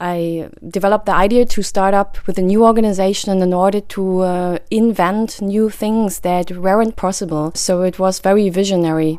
I 0.00 0.48
developed 0.68 1.06
the 1.06 1.14
idea 1.14 1.44
to 1.46 1.62
start 1.62 1.92
up 1.92 2.24
with 2.28 2.38
a 2.38 2.42
new 2.42 2.64
organization 2.64 3.42
in 3.42 3.52
order 3.52 3.80
to 3.80 4.20
uh, 4.20 4.58
invent 4.70 5.42
new 5.42 5.70
things 5.70 6.20
that 6.20 6.52
weren't 6.52 6.94
possible. 6.94 7.50
So 7.56 7.82
it 7.82 7.98
was 7.98 8.20
very 8.20 8.48
visionary. 8.48 9.18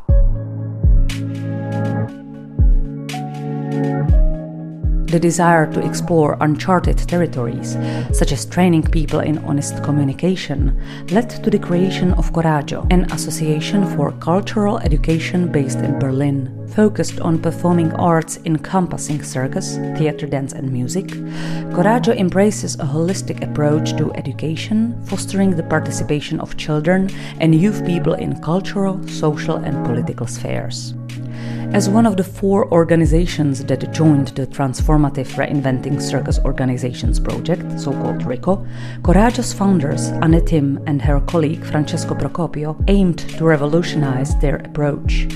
The 5.10 5.20
desire 5.20 5.66
to 5.74 5.84
explore 5.84 6.38
uncharted 6.40 7.00
territories, 7.00 7.75
such 8.14 8.32
as 8.32 8.46
training 8.46 8.84
people 8.84 9.21
in 9.21 9.39
honest 9.39 9.84
communication, 9.84 10.80
led 11.10 11.32
to 11.32 11.50
the 11.50 11.57
creation 11.57 12.14
of 12.14 12.32
Coraggio, 12.32 12.86
an 12.92 13.11
association 13.11 13.88
for 13.96 14.11
cultural 14.11 14.78
education 14.78 15.52
based 15.52 15.80
in 15.80 15.98
Berlin. 15.98 16.56
Focused 16.75 17.20
on 17.21 17.42
performing 17.42 17.92
arts 17.93 18.38
encompassing 18.46 19.24
circus, 19.24 19.78
theater, 19.98 20.28
dance, 20.28 20.54
and 20.54 20.71
music, 20.71 21.07
Coraggio 21.73 22.16
embraces 22.16 22.76
a 22.76 22.86
holistic 22.86 23.41
approach 23.41 23.97
to 23.97 24.14
education, 24.14 24.94
fostering 25.05 25.55
the 25.55 25.64
participation 25.64 26.39
of 26.39 26.55
children 26.55 27.10
and 27.39 27.55
youth 27.55 27.83
people 27.83 28.14
in 28.14 28.39
cultural, 28.44 29.02
social, 29.07 29.55
and 29.55 29.83
political 29.88 30.28
spheres. 30.28 30.94
As 31.73 31.87
one 31.87 32.05
of 32.05 32.17
the 32.17 32.23
four 32.23 32.72
organizations 32.73 33.63
that 33.66 33.91
joined 33.94 34.30
the 34.30 34.47
Transformative 34.47 35.27
Reinventing 35.36 36.02
Circus 36.02 36.39
Organizations 36.39 37.19
project, 37.19 37.80
so 37.80 37.91
called 37.91 38.25
RICO, 38.25 38.66
Coraggio's 39.03 39.53
founders, 39.53 40.08
Anne 40.23 40.44
Timm 40.45 40.80
and 40.88 41.02
her 41.02 41.22
colleague 41.22 41.63
Francesco 41.63 42.16
Procopio, 42.16 42.75
aimed 42.88 43.19
to 43.19 43.45
revolutionize 43.45 44.35
their 44.39 44.58
approach. 44.58 45.27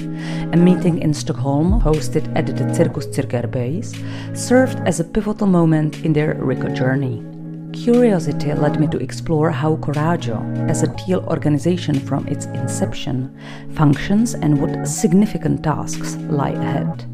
A 0.54 0.58
meeting 0.58 1.00
in 1.02 1.14
Stockholm, 1.14 1.80
hosted 1.82 2.26
at 2.36 2.48
the 2.48 2.74
Circus 2.74 3.06
Base, 3.48 3.94
served 4.34 4.80
as 4.88 5.00
a 5.00 5.04
pivotal 5.04 5.48
moment 5.48 6.04
in 6.04 6.14
their 6.14 6.34
RICO 6.36 6.70
journey. 6.70 7.33
Curiosity 7.74 8.54
led 8.54 8.80
me 8.80 8.88
to 8.88 9.00
explore 9.00 9.50
how 9.50 9.76
Coraggio, 9.78 10.40
as 10.70 10.84
a 10.84 10.96
teal 10.96 11.26
organization 11.28 12.00
from 12.00 12.28
its 12.28 12.46
inception, 12.46 13.36
functions 13.74 14.36
and 14.36 14.62
what 14.62 14.88
significant 14.88 15.64
tasks 15.64 16.16
lie 16.30 16.52
ahead. 16.52 17.06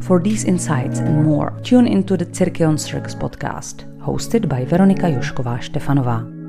For 0.00 0.20
these 0.20 0.44
insights 0.44 0.98
and 0.98 1.24
more, 1.24 1.58
tune 1.62 1.86
into 1.86 2.16
the 2.16 2.26
Cirqueon 2.26 2.78
Circus 2.78 3.14
podcast, 3.14 3.86
hosted 4.00 4.48
by 4.48 4.64
Veronika 4.64 5.06
Jošková 5.06 5.58
Štefanová. 5.60 6.39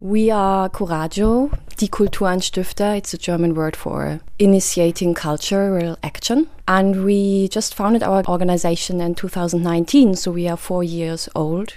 We 0.00 0.30
are 0.30 0.68
Coraggio, 0.68 1.50
Die 1.76 1.88
Kulturanstifter. 1.88 2.96
It's 2.96 3.14
a 3.14 3.18
German 3.18 3.56
word 3.56 3.74
for 3.74 4.20
initiating 4.38 5.14
cultural 5.14 5.98
action. 6.04 6.46
And 6.68 7.04
we 7.04 7.48
just 7.48 7.74
founded 7.74 8.04
our 8.04 8.22
organization 8.28 9.00
in 9.00 9.16
2019, 9.16 10.14
so 10.14 10.30
we 10.30 10.46
are 10.46 10.56
four 10.56 10.84
years 10.84 11.28
old. 11.34 11.74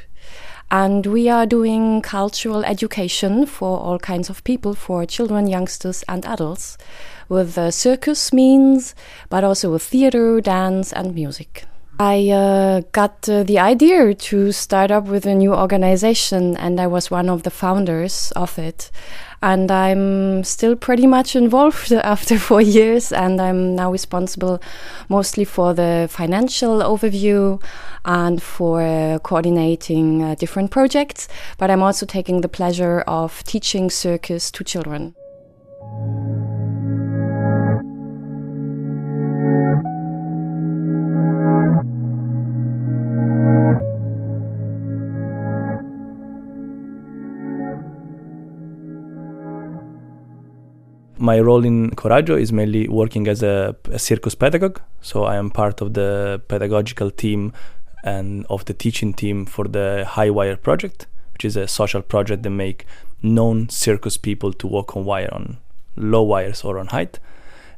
And 0.69 1.07
we 1.07 1.29
are 1.29 1.47
doing 1.47 2.03
cultural 2.03 2.63
education 2.63 3.47
for 3.47 3.79
all 3.79 3.97
kinds 3.97 4.29
of 4.29 4.43
people, 4.43 4.75
for 4.75 5.03
children, 5.07 5.47
youngsters, 5.47 6.03
and 6.07 6.23
adults, 6.23 6.77
with 7.27 7.57
uh, 7.57 7.71
circus 7.71 8.31
means, 8.31 8.93
but 9.29 9.43
also 9.43 9.71
with 9.71 9.81
theater, 9.81 10.39
dance, 10.41 10.93
and 10.93 11.15
music. 11.15 11.65
I 11.99 12.29
uh, 12.29 12.81
got 12.91 13.29
uh, 13.29 13.43
the 13.43 13.59
idea 13.59 14.13
to 14.13 14.51
start 14.51 14.89
up 14.91 15.05
with 15.05 15.25
a 15.25 15.35
new 15.35 15.53
organization, 15.53 16.57
and 16.57 16.79
I 16.79 16.87
was 16.87 17.11
one 17.11 17.29
of 17.29 17.43
the 17.43 17.51
founders 17.51 18.31
of 18.35 18.57
it. 18.57 18.89
And 19.43 19.71
I'm 19.71 20.43
still 20.43 20.75
pretty 20.75 21.05
much 21.05 21.35
involved 21.35 21.91
after 21.91 22.39
four 22.39 22.61
years, 22.61 23.11
and 23.11 23.39
I'm 23.39 23.75
now 23.75 23.91
responsible 23.91 24.61
mostly 25.09 25.45
for 25.45 25.73
the 25.73 26.07
financial 26.09 26.79
overview 26.79 27.61
and 28.03 28.41
for 28.41 28.81
uh, 28.81 29.19
coordinating 29.19 30.23
uh, 30.23 30.35
different 30.35 30.71
projects. 30.71 31.27
But 31.57 31.69
I'm 31.69 31.83
also 31.83 32.05
taking 32.05 32.41
the 32.41 32.49
pleasure 32.49 33.01
of 33.01 33.43
teaching 33.43 33.89
circus 33.89 34.49
to 34.51 34.63
children. 34.63 35.15
My 51.21 51.39
role 51.39 51.63
in 51.63 51.91
Coraggio 51.91 52.35
is 52.35 52.51
mainly 52.51 52.87
working 52.87 53.27
as 53.27 53.43
a, 53.43 53.75
a, 53.91 53.99
circus 53.99 54.33
pedagogue. 54.33 54.81
So 55.01 55.23
I 55.23 55.35
am 55.35 55.51
part 55.51 55.79
of 55.79 55.93
the 55.93 56.41
pedagogical 56.47 57.11
team 57.11 57.53
and 58.03 58.45
of 58.49 58.65
the 58.65 58.73
teaching 58.73 59.13
team 59.13 59.45
for 59.45 59.65
the 59.65 60.03
High 60.07 60.31
Wire 60.31 60.57
project, 60.57 61.05
which 61.33 61.45
is 61.45 61.55
a 61.55 61.67
social 61.67 62.01
project 62.01 62.41
that 62.41 62.49
make 62.49 62.87
known 63.21 63.69
circus 63.69 64.17
people 64.17 64.51
to 64.53 64.65
walk 64.65 64.97
on 64.97 65.05
wire 65.05 65.29
on 65.31 65.57
low 65.95 66.23
wires 66.23 66.63
or 66.63 66.79
on 66.79 66.87
height. 66.87 67.19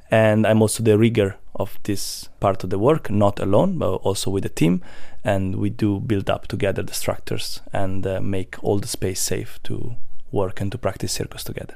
And 0.10 0.48
I'm 0.48 0.62
also 0.62 0.82
the 0.82 0.98
rigger 0.98 1.36
of 1.56 1.78
this 1.84 2.30
part 2.40 2.64
of 2.64 2.70
the 2.70 2.80
work, 2.80 3.10
not 3.10 3.40
alone, 3.40 3.78
but 3.78 3.96
also 3.96 4.32
with 4.32 4.46
a 4.46 4.50
team. 4.50 4.82
And 5.24 5.56
we 5.56 5.70
do 5.70 6.00
build 6.00 6.30
up 6.30 6.48
together 6.48 6.82
the 6.82 6.94
structures 6.94 7.62
and 7.74 8.08
uh, 8.08 8.22
make 8.22 8.56
all 8.64 8.80
the 8.80 8.88
space 8.88 9.20
safe 9.20 9.62
to 9.64 9.98
work 10.32 10.62
and 10.62 10.72
to 10.72 10.78
practice 10.78 11.12
circus 11.12 11.44
together. 11.44 11.76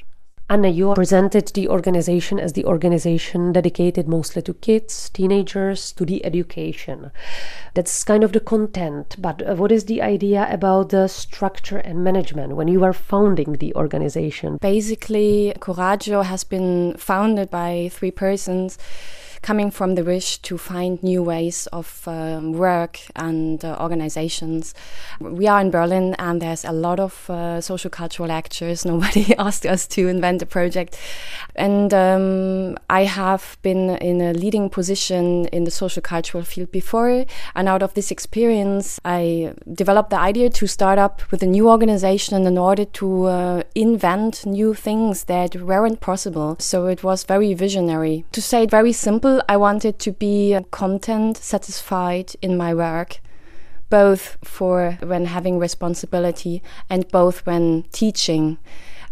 Anna, 0.50 0.70
you 0.70 0.94
presented 0.94 1.48
the 1.48 1.68
organization 1.68 2.40
as 2.40 2.54
the 2.54 2.64
organization 2.64 3.52
dedicated 3.52 4.08
mostly 4.08 4.42
to 4.44 4.54
kids, 4.54 5.10
teenagers, 5.10 5.92
to 5.92 6.06
the 6.06 6.26
education. 6.26 7.12
That's 7.74 8.06
kind 8.06 8.24
of 8.24 8.32
the 8.32 8.40
content, 8.40 9.18
but 9.20 9.46
uh, 9.46 9.56
what 9.56 9.74
is 9.74 9.86
the 9.86 10.02
idea 10.02 10.48
about 10.50 10.90
the 10.90 11.10
structure 11.10 11.80
and 11.80 12.02
management 12.02 12.56
when 12.56 12.70
you 12.70 12.82
are 12.86 12.94
founding 12.94 13.54
the 13.54 13.76
organization? 13.76 14.58
Basically, 14.62 15.54
Coraggio 15.60 16.24
has 16.24 16.46
been 16.46 16.96
founded 16.98 17.50
by 17.50 17.90
three 17.92 18.12
persons 18.12 18.78
coming 19.42 19.72
from 19.72 19.96
the 19.96 20.04
wish 20.04 20.38
to 20.40 20.58
find 20.58 21.02
new 21.04 21.24
ways 21.24 21.68
of 21.74 22.08
um, 22.08 22.54
work 22.54 23.00
and 23.16 23.64
uh, 23.64 23.78
organizations. 23.80 24.74
We 25.20 25.48
are 25.48 25.62
in 25.62 25.72
Berlin 25.72 26.16
and 26.20 26.42
there's 26.42 26.66
a 26.66 26.72
lot 26.72 27.00
of 27.00 27.30
uh, 27.30 27.62
social 27.62 27.90
cultural 27.90 28.32
actors. 28.32 28.86
Nobody 28.94 29.36
asked 29.38 29.66
us 29.66 29.88
to 29.88 30.08
invent 30.08 30.42
a 30.42 30.46
project. 30.46 30.98
And 31.56 31.94
um, 31.94 32.78
I 32.90 33.04
have 33.04 33.58
been 33.62 33.98
in 33.98 34.22
a 34.22 34.34
leading 34.34 34.70
position 34.70 35.48
in 35.48 35.64
the 35.64 35.72
social 35.72 36.02
cultural 36.02 36.44
field 36.44 36.72
before. 36.72 37.26
And 37.56 37.68
out 37.68 37.84
of 37.84 37.94
this 37.94 38.12
experience, 38.12 39.00
I 39.06 39.54
developed 39.72 40.10
the 40.10 40.20
idea 40.20 40.50
to 40.50 40.68
start 40.68 41.00
up 41.00 41.22
with 41.32 41.44
a 41.44 41.46
new 41.46 41.70
organization 41.70 42.46
in 42.46 42.58
order 42.58 42.86
to 42.86 43.26
uh, 43.26 43.64
invent 43.76 44.46
new 44.46 44.74
things 44.74 45.26
that 45.26 45.56
weren't 45.56 46.00
possible. 46.00 46.56
So 46.60 46.88
it 46.88 47.04
was 47.04 47.24
very 47.24 47.54
visionary. 47.54 48.26
To 48.32 48.42
say 48.42 48.64
it 48.64 48.72
very 48.72 48.94
simple, 48.94 49.27
I 49.48 49.58
wanted 49.58 50.00
to 50.00 50.12
be 50.12 50.58
content 50.72 51.38
satisfied 51.38 52.34
in 52.42 52.58
my 52.58 52.74
work, 52.74 53.20
both 53.90 54.38
for 54.44 54.98
when 55.02 55.26
having 55.26 55.60
responsibility 55.60 56.62
and 56.90 57.08
both 57.10 57.46
when 57.46 57.84
teaching. 57.92 58.58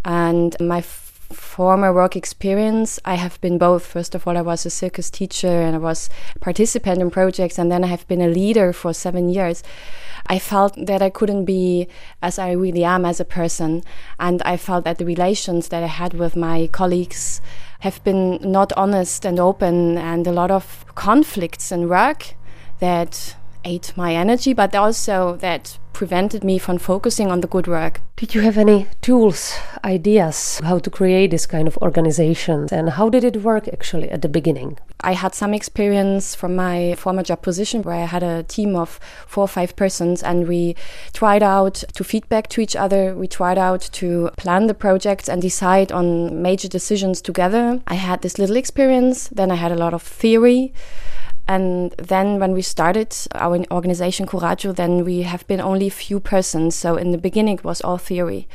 And 0.03 0.55
my 0.59 0.81
former 0.81 1.91
work 1.91 2.15
experience, 2.15 2.99
I 3.03 3.15
have 3.15 3.39
been 3.41 3.57
both. 3.57 3.85
First 3.85 4.15
of 4.15 4.27
all, 4.27 4.37
I 4.37 4.41
was 4.41 4.65
a 4.65 4.69
circus 4.69 5.09
teacher 5.09 5.61
and 5.65 5.75
I 5.75 5.79
was 5.79 6.09
participant 6.39 7.01
in 7.01 7.09
projects, 7.09 7.57
and 7.57 7.71
then 7.71 7.83
I 7.83 7.87
have 7.87 8.07
been 8.07 8.21
a 8.21 8.27
leader 8.27 8.73
for 8.73 8.93
seven 8.93 9.29
years. 9.29 9.63
I 10.27 10.39
felt 10.39 10.73
that 10.85 11.01
I 11.01 11.09
couldn't 11.09 11.45
be 11.45 11.87
as 12.21 12.39
I 12.39 12.51
really 12.51 12.83
am 12.83 13.05
as 13.05 13.19
a 13.19 13.25
person, 13.25 13.83
and 14.19 14.41
I 14.43 14.57
felt 14.57 14.83
that 14.85 14.97
the 14.97 15.05
relations 15.05 15.69
that 15.69 15.83
I 15.83 15.87
had 15.87 16.13
with 16.13 16.35
my 16.35 16.67
colleagues 16.71 17.41
have 17.85 18.03
been 18.03 18.39
not 18.41 18.73
honest 18.75 19.25
and 19.25 19.39
open, 19.39 19.95
and 19.95 20.25
a 20.25 20.31
lot 20.31 20.49
of 20.49 20.85
conflicts 20.95 21.71
and 21.71 21.87
work 21.87 22.33
that 22.79 23.35
ate 23.65 23.91
my 23.97 24.15
energy, 24.15 24.53
but 24.53 24.73
also 24.75 25.35
that 25.37 25.77
prevented 25.95 26.43
me 26.43 26.57
from 26.57 26.77
focusing 26.77 27.31
on 27.31 27.39
the 27.39 27.47
good 27.47 27.67
work. 27.67 28.01
Did 28.17 28.35
you 28.35 28.41
have 28.41 28.57
any 28.57 28.87
tools, 29.01 29.57
ideas 29.83 30.59
how 30.63 30.77
to 30.79 30.89
create 30.89 31.31
this 31.31 31.45
kind 31.45 31.67
of 31.67 31.77
organization 31.77 32.67
and 32.71 32.89
how 32.89 33.09
did 33.09 33.23
it 33.23 33.37
work 33.37 33.67
actually 33.69 34.09
at 34.11 34.21
the 34.21 34.27
beginning? 34.27 34.77
I 35.01 35.13
had 35.13 35.33
some 35.33 35.53
experience 35.53 36.35
from 36.35 36.55
my 36.55 36.95
former 36.95 37.23
job 37.23 37.41
position 37.41 37.81
where 37.81 37.95
I 37.95 38.05
had 38.05 38.23
a 38.23 38.43
team 38.43 38.75
of 38.75 38.99
four 39.25 39.45
or 39.45 39.47
five 39.47 39.75
persons 39.77 40.21
and 40.21 40.47
we 40.47 40.75
tried 41.13 41.43
out 41.43 41.75
to 41.93 42.03
feedback 42.03 42.49
to 42.49 42.61
each 42.61 42.75
other. 42.75 43.15
We 43.15 43.27
tried 43.27 43.57
out 43.57 43.81
to 43.93 44.31
plan 44.35 44.67
the 44.67 44.73
projects 44.73 45.29
and 45.29 45.41
decide 45.41 45.93
on 45.93 46.41
major 46.41 46.67
decisions 46.67 47.21
together. 47.21 47.81
I 47.87 47.95
had 47.95 48.21
this 48.21 48.37
little 48.37 48.57
experience, 48.57 49.29
then 49.29 49.49
I 49.49 49.55
had 49.55 49.71
a 49.71 49.77
lot 49.77 49.93
of 49.93 50.03
theory. 50.03 50.73
And 51.47 51.91
then 51.97 52.39
when 52.39 52.53
we 52.53 52.61
started 52.61 53.15
our 53.35 53.63
organization 53.71 54.25
Coraggio, 54.25 54.75
then 54.75 55.05
we 55.05 55.21
have 55.21 55.45
been 55.47 55.61
only 55.61 55.87
a 55.87 55.91
few 55.91 56.19
persons. 56.19 56.75
So 56.75 56.95
in 56.95 57.11
the 57.11 57.17
beginning 57.17 57.55
it 57.55 57.63
was 57.63 57.81
all 57.81 57.97
theory. 57.97 58.47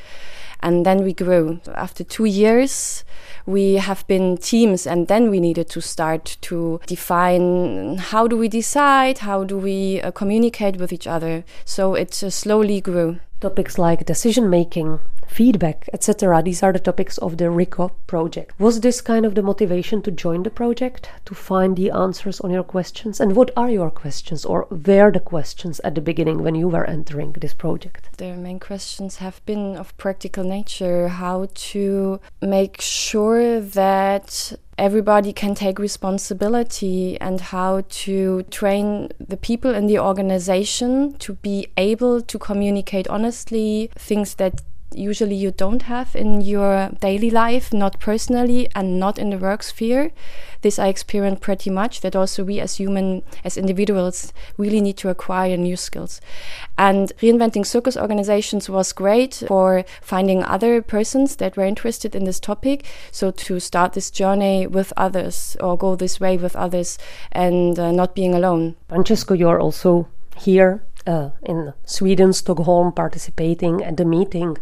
And 0.63 0.85
then 0.85 1.05
we 1.05 1.15
grew. 1.15 1.61
After 1.75 2.05
two 2.05 2.27
years, 2.27 3.05
we 3.47 3.75
have 3.75 4.07
been 4.07 4.37
teams, 4.37 4.87
and 4.87 5.09
then 5.09 5.31
we 5.31 5.41
needed 5.41 5.71
to 5.71 5.81
start 5.81 6.37
to 6.43 6.81
define 6.87 7.97
how 7.97 8.29
do 8.29 8.37
we 8.37 8.49
decide, 8.49 9.19
how 9.19 9.45
do 9.45 9.57
we 9.57 10.03
uh, 10.03 10.11
communicate 10.11 10.77
with 10.77 10.93
each 10.93 11.07
other. 11.07 11.45
So 11.65 11.95
it 11.95 12.23
uh, 12.23 12.29
slowly 12.29 12.83
grew. 12.83 13.21
Topics 13.41 13.79
like 13.79 14.05
decision 14.05 14.51
making, 14.51 15.01
feedback, 15.31 15.89
etc. 15.93 16.43
These 16.43 16.63
are 16.63 16.73
the 16.73 16.81
topics 16.81 17.17
of 17.19 17.39
the 17.39 17.51
RICO 17.51 17.93
project. 18.07 18.59
Was 18.59 18.81
this 18.81 19.01
kind 19.01 19.25
of 19.25 19.35
the 19.35 19.43
motivation 19.43 20.03
to 20.03 20.11
join 20.11 20.43
the 20.43 20.51
project, 20.51 21.09
to 21.27 21.35
find 21.35 21.77
the 21.77 21.91
answers 21.91 22.41
on 22.41 22.51
your 22.51 22.65
questions? 22.65 23.21
And 23.21 23.37
what 23.37 23.51
are 23.57 23.71
your 23.71 23.91
questions, 23.91 24.45
or 24.45 24.67
were 24.71 25.11
the 25.13 25.21
questions 25.21 25.81
at 25.81 25.95
the 25.95 26.01
beginning 26.01 26.43
when 26.43 26.57
you 26.57 26.69
were 26.69 26.85
entering 26.85 27.33
this 27.33 27.55
project? 27.55 28.11
The 28.19 28.35
main 28.35 28.59
questions 28.59 29.17
have 29.17 29.45
been 29.47 29.77
of 29.77 29.97
practical 29.97 30.45
nature 30.45 31.09
how 31.09 31.49
to 31.55 32.21
make 32.43 32.81
sure 32.81 33.61
that 33.61 34.53
everybody 34.81 35.33
can 35.33 35.55
take 35.55 35.79
responsibility 35.79 37.21
and 37.21 37.41
how 37.41 37.85
to 37.91 38.43
train 38.45 39.11
the 39.29 39.37
people 39.37 39.75
in 39.75 39.87
the 39.87 39.99
organization 39.99 41.13
to 41.19 41.35
be 41.35 41.69
able 41.77 42.23
to 42.23 42.39
communicate 42.39 43.07
honestly 43.09 43.91
things 43.95 44.35
that 44.37 44.63
usually 44.95 45.35
you 45.35 45.51
don't 45.51 45.83
have 45.83 46.15
in 46.17 46.41
your 46.41 46.91
daily 47.01 47.31
life, 47.31 47.73
not 47.73 48.01
personally 48.01 48.69
and 48.75 48.99
not 48.99 49.19
in 49.19 49.31
the 49.31 49.39
work 49.39 49.63
sphere. 49.63 50.11
This 50.63 50.79
I 50.79 50.89
experienced 50.89 51.43
pretty 51.43 51.71
much 51.71 52.03
that 52.03 52.15
also 52.15 52.45
we 52.45 52.61
as 52.61 52.77
human, 52.77 53.23
as 53.45 53.57
individuals, 53.57 54.33
really 54.59 54.81
need 54.81 54.99
to 54.99 55.09
acquire 55.09 55.57
new 55.57 55.77
skills. 55.77 56.21
And 56.77 57.13
reinventing 57.23 57.65
circus 57.65 57.97
organizations 57.97 58.69
was 58.69 58.93
great 58.93 59.43
for 59.49 59.85
finding 60.03 60.45
other 60.45 60.83
persons 60.83 61.37
that 61.37 61.57
were 61.57 61.65
interested 61.65 62.15
in 62.15 62.25
this 62.25 62.41
topic. 62.41 62.85
So 63.11 63.31
to 63.31 63.59
start 63.61 63.95
this 63.95 64.11
journey 64.11 64.67
with 64.67 64.93
others 64.97 65.57
or 65.61 65.79
go 65.79 65.97
this 65.97 66.21
way 66.21 66.37
with 66.37 66.57
others 66.57 66.99
and 67.33 67.79
uh, 67.79 67.91
not 67.93 68.15
being 68.15 68.35
alone. 68.35 68.77
Francesco, 68.89 69.35
you're 69.35 69.61
also 69.61 70.09
here 70.37 70.83
uh, 71.07 71.31
in 71.43 71.73
Sweden, 71.85 72.33
Stockholm, 72.33 72.93
participating 72.93 73.83
at 73.83 73.97
the 73.97 74.05
meeting. 74.05 74.57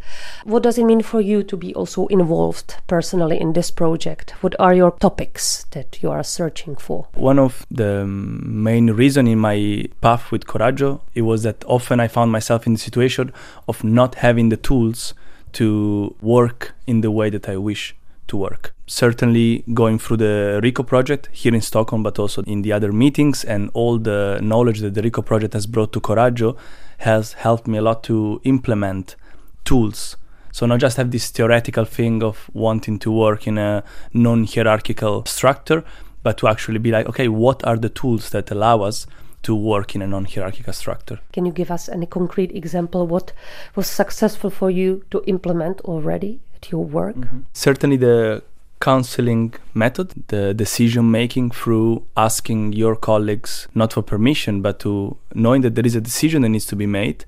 What 0.45 0.63
does 0.63 0.79
it 0.79 0.85
mean 0.85 1.03
for 1.03 1.21
you 1.21 1.43
to 1.43 1.57
be 1.57 1.75
also 1.75 2.07
involved 2.07 2.77
personally 2.87 3.41
in 3.41 3.53
this 3.53 3.71
project? 3.71 4.31
What 4.41 4.55
are 4.59 4.75
your 4.75 4.93
topics 4.93 5.67
that 5.71 6.03
you 6.03 6.11
are 6.11 6.23
searching 6.23 6.77
for? 6.77 7.09
One 7.15 7.39
of 7.39 7.67
the 7.71 8.07
main 8.07 8.91
reason 8.91 9.27
in 9.27 9.39
my 9.39 9.87
path 10.01 10.31
with 10.31 10.47
Coraggio 10.47 11.01
it 11.15 11.23
was 11.23 11.43
that 11.43 11.65
often 11.67 12.01
I 12.01 12.09
found 12.09 12.33
myself 12.33 12.67
in 12.67 12.75
the 12.75 12.79
situation 12.79 13.33
of 13.67 13.85
not 13.85 14.17
having 14.17 14.49
the 14.49 14.57
tools 14.57 15.15
to 15.53 16.15
work 16.21 16.75
in 16.87 17.01
the 17.01 17.11
way 17.11 17.31
that 17.31 17.49
I 17.49 17.57
wish 17.57 17.95
to 18.29 18.37
work. 18.37 18.75
Certainly, 18.87 19.65
going 19.75 19.99
through 19.99 20.19
the 20.19 20.61
RICO 20.63 20.83
project 20.83 21.29
here 21.33 21.55
in 21.55 21.61
Stockholm, 21.61 22.03
but 22.03 22.19
also 22.19 22.43
in 22.43 22.63
the 22.63 22.73
other 22.73 22.93
meetings, 22.93 23.45
and 23.45 23.71
all 23.75 23.99
the 23.99 24.39
knowledge 24.43 24.81
that 24.81 24.95
the 24.95 25.03
RICO 25.03 25.23
project 25.23 25.53
has 25.55 25.67
brought 25.67 25.93
to 25.93 26.01
Coraggio 26.01 26.57
has 26.99 27.35
helped 27.35 27.67
me 27.67 27.79
a 27.79 27.83
lot 27.83 28.03
to 28.05 28.41
implement 28.45 29.17
tools. 29.65 30.17
So, 30.53 30.67
not 30.67 30.81
just 30.81 30.97
have 30.97 31.11
this 31.11 31.31
theoretical 31.31 31.85
thing 31.85 32.23
of 32.23 32.51
wanting 32.55 32.99
to 33.01 33.11
work 33.11 33.47
in 33.47 33.59
a 33.59 33.85
non 34.13 34.45
hierarchical 34.45 35.25
structure, 35.27 35.85
but 36.23 36.39
to 36.39 36.49
actually 36.49 36.79
be 36.79 36.91
like, 36.91 37.07
okay, 37.09 37.29
what 37.29 37.65
are 37.65 37.77
the 37.77 37.89
tools 37.89 38.31
that 38.31 38.51
allow 38.51 38.83
us 38.83 39.07
to 39.43 39.55
work 39.55 39.95
in 39.95 40.03
a 40.03 40.07
non-hierarchical 40.07 40.73
structure. 40.73 41.21
Can 41.33 41.47
you 41.47 41.53
give 41.53 41.71
us 41.71 41.89
any 41.89 42.07
concrete 42.07 42.53
example 42.55 43.07
what 43.07 43.33
was 43.77 43.87
successful 43.87 44.51
for 44.51 44.71
you 44.71 45.05
to 45.11 45.23
implement 45.27 45.81
already 45.83 46.41
at 46.63 46.71
your 46.71 46.85
work? 46.85 47.17
Mm-hmm. 47.17 47.41
Certainly 47.53 47.99
the 47.99 48.43
counseling 48.81 49.55
method, 49.75 50.13
the 50.29 50.55
decision 50.55 51.11
making 51.11 51.51
through 51.51 52.05
asking 52.17 52.75
your 52.75 52.95
colleagues 52.95 53.67
not 53.75 53.93
for 53.93 54.03
permission 54.03 54.63
but 54.63 54.79
to 54.79 55.17
knowing 55.35 55.63
that 55.63 55.75
there 55.75 55.87
is 55.87 55.97
a 55.97 56.01
decision 56.01 56.43
that 56.43 56.51
needs 56.51 56.67
to 56.67 56.77
be 56.77 56.87
made 56.87 57.25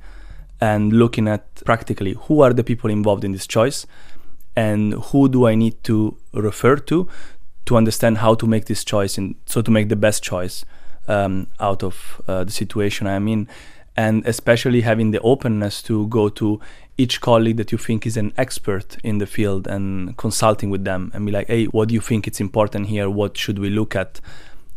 and 0.60 0.92
looking 0.92 1.26
at 1.26 1.42
practically 1.64 2.14
who 2.24 2.40
are 2.40 2.52
the 2.52 2.62
people 2.62 2.88
involved 2.88 3.24
in 3.24 3.32
this 3.32 3.48
choice 3.48 3.84
and 4.54 4.92
who 5.06 5.28
do 5.28 5.46
I 5.46 5.56
need 5.56 5.82
to 5.84 6.16
refer 6.32 6.76
to 6.76 7.08
to 7.66 7.76
understand 7.76 8.18
how 8.18 8.34
to 8.34 8.46
make 8.46 8.66
this 8.66 8.84
choice 8.84 9.18
and 9.18 9.34
so 9.46 9.60
to 9.62 9.70
make 9.70 9.88
the 9.88 9.96
best 9.96 10.22
choice 10.22 10.64
um, 11.08 11.46
out 11.58 11.82
of 11.82 12.22
uh, 12.28 12.44
the 12.44 12.50
situation 12.50 13.06
I'm 13.06 13.28
in, 13.28 13.48
and 13.96 14.24
especially 14.26 14.82
having 14.82 15.10
the 15.10 15.20
openness 15.20 15.82
to 15.82 16.06
go 16.06 16.28
to 16.30 16.60
each 17.00 17.20
colleague 17.20 17.56
that 17.56 17.72
you 17.72 17.78
think 17.78 18.06
is 18.06 18.16
an 18.16 18.32
expert 18.36 18.98
in 19.02 19.18
the 19.18 19.26
field 19.26 19.66
and 19.66 20.16
consulting 20.18 20.68
with 20.68 20.84
them 20.84 21.10
and 21.14 21.24
be 21.24 21.32
like, 21.32 21.46
hey, 21.48 21.64
what 21.66 21.88
do 21.88 21.94
you 21.94 22.00
think 22.00 22.26
it's 22.26 22.40
important 22.40 22.88
here? 22.88 23.08
What 23.08 23.38
should 23.38 23.58
we 23.58 23.70
look 23.70 23.96
at? 23.96 24.20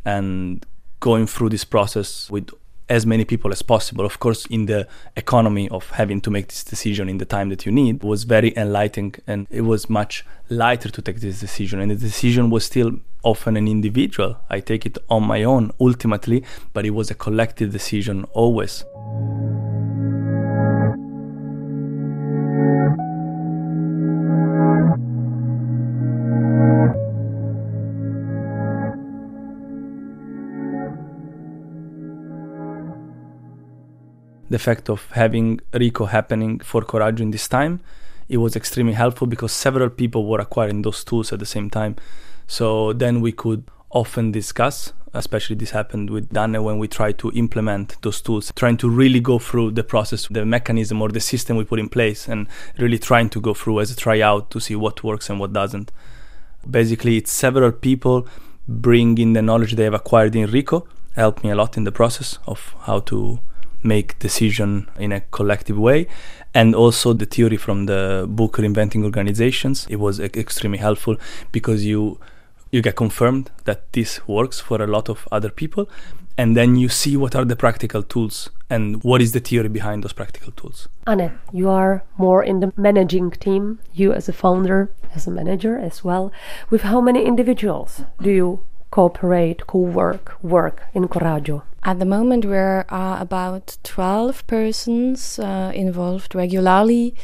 And 0.05 0.65
going 0.99 1.27
through 1.27 1.49
this 1.49 1.65
process 1.65 2.29
with 2.31 2.49
as 2.89 3.05
many 3.05 3.25
people 3.25 3.51
as 3.51 3.61
possible. 3.61 4.05
Of 4.05 4.19
course, 4.19 4.45
in 4.45 4.65
the 4.67 4.87
economy 5.17 5.67
of 5.69 5.89
having 5.91 6.21
to 6.21 6.31
make 6.31 6.47
this 6.47 6.63
decision 6.63 7.09
in 7.09 7.17
the 7.17 7.25
time 7.25 7.49
that 7.49 7.65
you 7.65 7.71
need 7.71 8.03
was 8.03 8.23
very 8.23 8.53
enlightening 8.55 9.15
and 9.27 9.47
it 9.49 9.61
was 9.61 9.89
much 9.89 10.25
lighter 10.49 10.89
to 10.89 11.01
take 11.01 11.19
this 11.19 11.39
decision. 11.39 11.79
And 11.79 11.91
the 11.91 11.95
decision 11.95 12.49
was 12.49 12.65
still 12.65 12.91
often 13.23 13.57
an 13.57 13.67
individual. 13.67 14.37
I 14.49 14.59
take 14.59 14.85
it 14.85 14.97
on 15.09 15.23
my 15.23 15.43
own 15.43 15.71
ultimately, 15.79 16.43
but 16.73 16.85
it 16.85 16.91
was 16.91 17.09
a 17.11 17.15
collective 17.15 17.71
decision 17.71 18.25
always. 18.33 18.83
The 34.53 34.59
fact 34.59 34.87
of 34.87 35.09
having 35.11 35.59
RICO 35.73 36.05
happening 36.05 36.59
for 36.59 36.83
Coraggio 36.83 37.21
in 37.21 37.31
this 37.31 37.47
time, 37.47 37.79
it 38.29 38.37
was 38.37 38.55
extremely 38.55 38.93
helpful 38.93 39.25
because 39.25 39.51
several 39.51 39.89
people 39.89 40.27
were 40.27 40.39
acquiring 40.39 40.83
those 40.83 41.03
tools 41.03 41.33
at 41.33 41.39
the 41.39 41.45
same 41.45 41.71
time. 41.71 41.95
So 42.45 42.93
then 42.93 43.19
we 43.19 43.31
could 43.31 43.63
often 43.89 44.31
discuss, 44.31 44.93
especially 45.11 45.55
this 45.55 45.71
happened 45.71 46.11
with 46.11 46.29
Danne 46.29 46.63
when 46.63 46.77
we 46.77 46.87
tried 46.87 47.17
to 47.17 47.31
implement 47.31 47.99
those 48.03 48.21
tools, 48.21 48.51
trying 48.55 48.77
to 48.77 48.89
really 48.89 49.19
go 49.19 49.39
through 49.39 49.71
the 49.71 49.83
process, 49.83 50.27
the 50.27 50.45
mechanism 50.45 51.01
or 51.01 51.09
the 51.09 51.19
system 51.19 51.57
we 51.57 51.63
put 51.63 51.79
in 51.79 51.89
place, 51.89 52.27
and 52.27 52.47
really 52.77 52.99
trying 52.99 53.29
to 53.29 53.41
go 53.41 53.55
through 53.55 53.79
as 53.79 53.89
a 53.89 53.95
tryout 53.95 54.51
to 54.51 54.59
see 54.59 54.75
what 54.75 55.03
works 55.03 55.31
and 55.31 55.39
what 55.39 55.51
doesn't. 55.51 55.91
Basically, 56.69 57.17
it's 57.17 57.31
several 57.31 57.71
people 57.71 58.27
bringing 58.67 59.33
the 59.33 59.41
knowledge 59.41 59.73
they 59.73 59.85
have 59.85 59.95
acquired 59.95 60.35
in 60.35 60.51
RICO, 60.51 60.87
helped 61.15 61.43
me 61.43 61.49
a 61.49 61.55
lot 61.55 61.75
in 61.75 61.85
the 61.85 61.91
process 61.91 62.37
of 62.45 62.75
how 62.81 62.99
to 62.99 63.39
make 63.83 64.17
decision 64.19 64.89
in 64.97 65.11
a 65.11 65.21
collective 65.31 65.77
way. 65.77 66.07
And 66.53 66.75
also 66.75 67.13
the 67.13 67.25
theory 67.25 67.57
from 67.57 67.87
the 67.87 68.25
book 68.29 68.57
reinventing 68.57 69.03
organizations 69.03 69.87
it 69.89 69.95
was 69.95 70.19
extremely 70.19 70.77
helpful 70.77 71.17
because 71.51 71.85
you 71.85 72.19
you 72.71 72.81
get 72.81 72.95
confirmed 72.95 73.51
that 73.65 73.93
this 73.93 74.27
works 74.27 74.59
for 74.59 74.81
a 74.81 74.87
lot 74.87 75.07
of 75.07 75.27
other 75.31 75.49
people. 75.49 75.87
And 76.35 76.57
then 76.57 76.75
you 76.75 76.89
see 76.89 77.15
what 77.15 77.35
are 77.35 77.45
the 77.45 77.55
practical 77.55 78.01
tools 78.01 78.49
and 78.67 79.03
what 79.03 79.21
is 79.21 79.33
the 79.33 79.39
theory 79.39 79.69
behind 79.69 80.03
those 80.03 80.13
practical 80.13 80.51
tools. 80.53 80.87
Anne 81.05 81.39
you 81.51 81.69
are 81.69 82.03
more 82.17 82.43
in 82.43 82.59
the 82.61 82.73
managing 82.75 83.29
team 83.31 83.79
you 83.93 84.11
as 84.11 84.27
a 84.27 84.33
founder 84.33 84.89
as 85.15 85.27
a 85.27 85.31
manager 85.31 85.77
as 85.77 86.03
well. 86.03 86.31
With 86.71 86.81
how 86.81 86.99
many 86.99 87.23
individuals 87.23 88.01
do 88.19 88.31
you 88.31 88.59
cooperate 88.89 89.67
co-work 89.67 90.37
work 90.41 90.83
in 90.93 91.07
coraggio 91.07 91.63
at 91.85 91.99
the 91.99 92.05
moment, 92.05 92.45
there 92.47 92.85
are 92.89 93.21
about 93.21 93.77
12 93.83 94.47
persons 94.47 95.39
uh, 95.39 95.71
involved 95.75 96.33
regularly, 96.35 97.15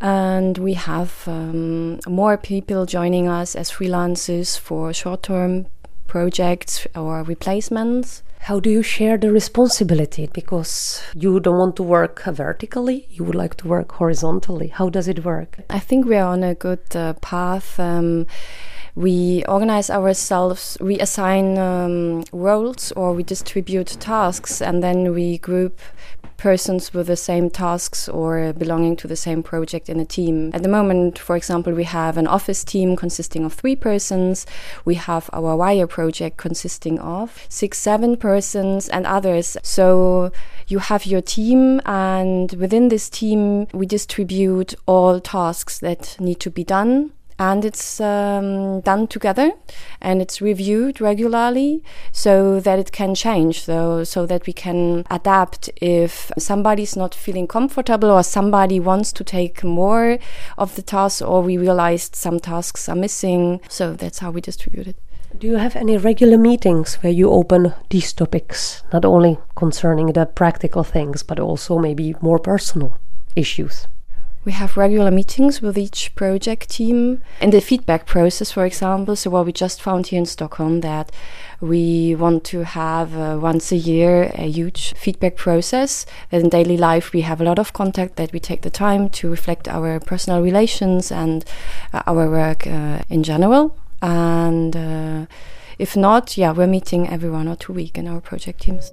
and 0.00 0.56
we 0.58 0.74
have 0.74 1.24
um, 1.26 1.98
more 2.06 2.36
people 2.36 2.86
joining 2.86 3.28
us 3.28 3.56
as 3.56 3.70
freelancers 3.70 4.58
for 4.58 4.92
short 4.92 5.24
term 5.24 5.66
projects 6.06 6.86
or 6.94 7.22
replacements. 7.24 8.22
How 8.40 8.60
do 8.60 8.70
you 8.70 8.82
share 8.82 9.18
the 9.18 9.32
responsibility? 9.32 10.28
Because 10.32 11.02
you 11.14 11.40
don't 11.40 11.58
want 11.58 11.76
to 11.76 11.82
work 11.82 12.22
vertically, 12.24 13.06
you 13.10 13.24
would 13.24 13.34
like 13.34 13.56
to 13.56 13.68
work 13.68 13.92
horizontally. 13.92 14.68
How 14.68 14.88
does 14.88 15.08
it 15.08 15.24
work? 15.24 15.58
I 15.68 15.80
think 15.80 16.06
we 16.06 16.16
are 16.16 16.32
on 16.32 16.44
a 16.44 16.54
good 16.54 16.94
uh, 16.94 17.14
path. 17.14 17.80
Um, 17.80 18.26
we 18.98 19.44
organize 19.44 19.90
ourselves, 19.90 20.76
we 20.80 20.98
assign 20.98 21.56
um, 21.56 22.24
roles 22.32 22.90
or 22.92 23.12
we 23.12 23.22
distribute 23.22 23.86
tasks, 24.00 24.60
and 24.60 24.82
then 24.82 25.14
we 25.14 25.38
group 25.38 25.78
persons 26.36 26.92
with 26.92 27.06
the 27.06 27.16
same 27.16 27.48
tasks 27.48 28.08
or 28.08 28.52
belonging 28.54 28.96
to 28.96 29.06
the 29.06 29.14
same 29.14 29.40
project 29.40 29.88
in 29.88 30.00
a 30.00 30.04
team. 30.04 30.50
At 30.52 30.64
the 30.64 30.68
moment, 30.68 31.16
for 31.16 31.36
example, 31.36 31.72
we 31.72 31.84
have 31.84 32.16
an 32.16 32.26
office 32.26 32.64
team 32.64 32.96
consisting 32.96 33.44
of 33.44 33.52
three 33.52 33.76
persons. 33.76 34.46
We 34.84 34.96
have 34.96 35.30
our 35.32 35.54
wire 35.56 35.86
project 35.86 36.36
consisting 36.36 36.98
of 36.98 37.46
six, 37.48 37.78
seven 37.78 38.16
persons 38.16 38.88
and 38.88 39.06
others. 39.06 39.56
So 39.62 40.32
you 40.66 40.80
have 40.80 41.06
your 41.06 41.22
team, 41.22 41.80
and 41.86 42.52
within 42.54 42.88
this 42.88 43.08
team, 43.08 43.68
we 43.72 43.86
distribute 43.86 44.74
all 44.86 45.20
tasks 45.20 45.78
that 45.78 46.16
need 46.18 46.40
to 46.40 46.50
be 46.50 46.64
done 46.64 47.12
and 47.38 47.64
it's 47.64 48.00
um, 48.00 48.80
done 48.80 49.06
together 49.06 49.52
and 50.00 50.20
it's 50.20 50.40
reviewed 50.40 51.00
regularly 51.00 51.82
so 52.12 52.58
that 52.60 52.78
it 52.78 52.90
can 52.92 53.14
change 53.14 53.62
so 53.62 54.04
so 54.04 54.26
that 54.26 54.46
we 54.46 54.52
can 54.52 55.04
adapt 55.10 55.70
if 55.80 56.32
somebody's 56.38 56.96
not 56.96 57.14
feeling 57.14 57.46
comfortable 57.46 58.10
or 58.10 58.22
somebody 58.22 58.80
wants 58.80 59.12
to 59.12 59.24
take 59.24 59.62
more 59.62 60.18
of 60.56 60.74
the 60.74 60.82
tasks 60.82 61.22
or 61.22 61.42
we 61.42 61.56
realized 61.56 62.16
some 62.16 62.40
tasks 62.40 62.88
are 62.88 62.96
missing. 62.96 63.60
So 63.68 63.94
that's 63.94 64.18
how 64.18 64.30
we 64.30 64.40
distribute 64.40 64.88
it. 64.88 64.96
Do 65.38 65.46
you 65.46 65.56
have 65.56 65.76
any 65.76 65.96
regular 65.96 66.38
meetings 66.38 66.96
where 66.96 67.12
you 67.12 67.30
open 67.30 67.74
these 67.90 68.12
topics 68.12 68.82
not 68.92 69.04
only 69.04 69.38
concerning 69.56 70.12
the 70.12 70.26
practical 70.26 70.82
things 70.82 71.22
but 71.22 71.38
also 71.38 71.78
maybe 71.78 72.14
more 72.20 72.38
personal 72.38 72.98
issues 73.36 73.86
we 74.48 74.52
have 74.52 74.78
regular 74.78 75.10
meetings 75.10 75.60
with 75.60 75.76
each 75.76 76.14
project 76.14 76.70
team 76.70 77.20
in 77.38 77.50
the 77.50 77.60
feedback 77.60 78.06
process, 78.06 78.50
for 78.50 78.64
example. 78.64 79.14
So, 79.14 79.28
what 79.28 79.44
we 79.44 79.52
just 79.52 79.82
found 79.82 80.06
here 80.06 80.18
in 80.18 80.24
Stockholm 80.24 80.80
that 80.80 81.12
we 81.60 82.14
want 82.14 82.44
to 82.44 82.64
have 82.64 83.14
uh, 83.14 83.38
once 83.38 83.70
a 83.72 83.76
year 83.76 84.32
a 84.36 84.48
huge 84.48 84.94
feedback 84.94 85.36
process. 85.36 86.06
In 86.30 86.48
daily 86.48 86.78
life 86.78 87.12
we 87.12 87.20
have 87.20 87.42
a 87.42 87.44
lot 87.44 87.58
of 87.58 87.74
contact, 87.74 88.16
that 88.16 88.32
we 88.32 88.40
take 88.40 88.62
the 88.62 88.70
time 88.70 89.10
to 89.10 89.28
reflect 89.28 89.68
our 89.68 90.00
personal 90.00 90.40
relations 90.40 91.12
and 91.12 91.44
uh, 91.92 92.00
our 92.06 92.30
work 92.30 92.66
uh, 92.66 93.00
in 93.10 93.22
general. 93.22 93.76
And 94.00 94.74
uh, 94.74 95.26
if 95.78 95.94
not, 95.94 96.38
yeah, 96.38 96.52
we're 96.52 96.66
meeting 96.66 97.06
every 97.06 97.28
one 97.28 97.48
or 97.48 97.56
two 97.56 97.74
weeks 97.74 97.98
in 97.98 98.08
our 98.08 98.22
project 98.22 98.62
teams. 98.62 98.92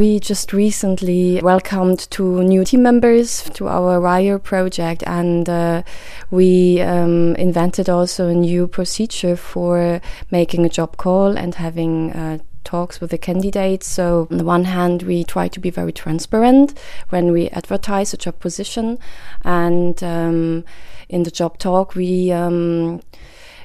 We 0.00 0.18
just 0.18 0.54
recently 0.54 1.42
welcomed 1.42 2.08
two 2.08 2.42
new 2.42 2.64
team 2.64 2.82
members 2.82 3.42
to 3.50 3.68
our 3.68 4.00
Wire 4.00 4.38
project, 4.38 5.04
and 5.06 5.46
uh, 5.46 5.82
we 6.30 6.80
um, 6.80 7.36
invented 7.36 7.90
also 7.90 8.28
a 8.28 8.34
new 8.34 8.66
procedure 8.66 9.36
for 9.36 10.00
making 10.30 10.64
a 10.64 10.70
job 10.70 10.96
call 10.96 11.36
and 11.36 11.54
having 11.54 12.12
uh, 12.12 12.38
talks 12.64 13.02
with 13.02 13.10
the 13.10 13.18
candidates. 13.18 13.88
So, 13.88 14.26
on 14.30 14.38
the 14.38 14.44
one 14.44 14.64
hand, 14.64 15.02
we 15.02 15.22
try 15.22 15.48
to 15.48 15.60
be 15.60 15.68
very 15.68 15.92
transparent 15.92 16.78
when 17.10 17.30
we 17.30 17.50
advertise 17.50 18.14
a 18.14 18.16
job 18.16 18.40
position, 18.40 18.98
and 19.42 20.02
um, 20.02 20.64
in 21.10 21.24
the 21.24 21.30
job 21.30 21.58
talk, 21.58 21.94
we 21.94 22.32
um, 22.32 23.02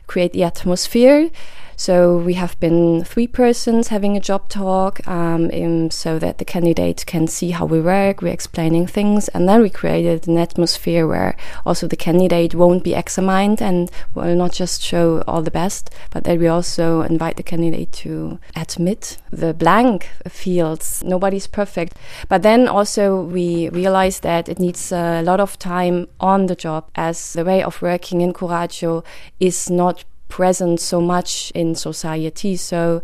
create 0.07 0.33
the 0.33 0.43
atmosphere 0.43 1.29
so 1.75 2.17
we 2.17 2.33
have 2.33 2.59
been 2.59 3.03
three 3.03 3.27
persons 3.27 3.89
having 3.89 4.15
a 4.15 4.19
job 4.19 4.49
talk 4.49 5.05
um, 5.07 5.49
in, 5.49 5.91
so 5.91 6.19
that 6.19 6.37
the 6.37 6.45
candidates 6.45 7.03
can 7.03 7.27
see 7.27 7.51
how 7.51 7.65
we 7.65 7.81
work, 7.81 8.21
we're 8.21 8.33
explaining 8.33 8.87
things, 8.87 9.27
and 9.29 9.47
then 9.47 9.61
we 9.61 9.69
created 9.69 10.27
an 10.27 10.37
atmosphere 10.37 11.07
where 11.07 11.35
also 11.65 11.87
the 11.87 11.95
candidate 11.95 12.55
won't 12.55 12.83
be 12.83 12.93
examined 12.93 13.61
and 13.61 13.91
will 14.13 14.35
not 14.35 14.51
just 14.51 14.81
show 14.81 15.21
all 15.27 15.41
the 15.41 15.51
best, 15.51 15.89
but 16.11 16.23
that 16.23 16.39
we 16.39 16.47
also 16.47 17.01
invite 17.01 17.37
the 17.37 17.43
candidate 17.43 17.91
to 17.91 18.39
admit 18.55 19.17
the 19.31 19.53
blank 19.53 20.09
fields. 20.27 21.03
Nobody's 21.03 21.47
perfect. 21.47 21.97
But 22.29 22.41
then 22.41 22.67
also 22.67 23.21
we 23.21 23.69
realize 23.69 24.21
that 24.21 24.49
it 24.49 24.59
needs 24.59 24.91
a 24.91 25.21
lot 25.21 25.39
of 25.39 25.59
time 25.59 26.07
on 26.19 26.45
the 26.47 26.55
job 26.55 26.89
as 26.95 27.33
the 27.33 27.45
way 27.45 27.63
of 27.63 27.81
working 27.81 28.21
in 28.21 28.33
Coraggio 28.33 29.03
is 29.39 29.69
not 29.69 30.05
present 30.35 30.81
so 30.81 30.99
much 30.99 31.49
in 31.55 31.73
society. 31.75 32.57
So 32.57 33.01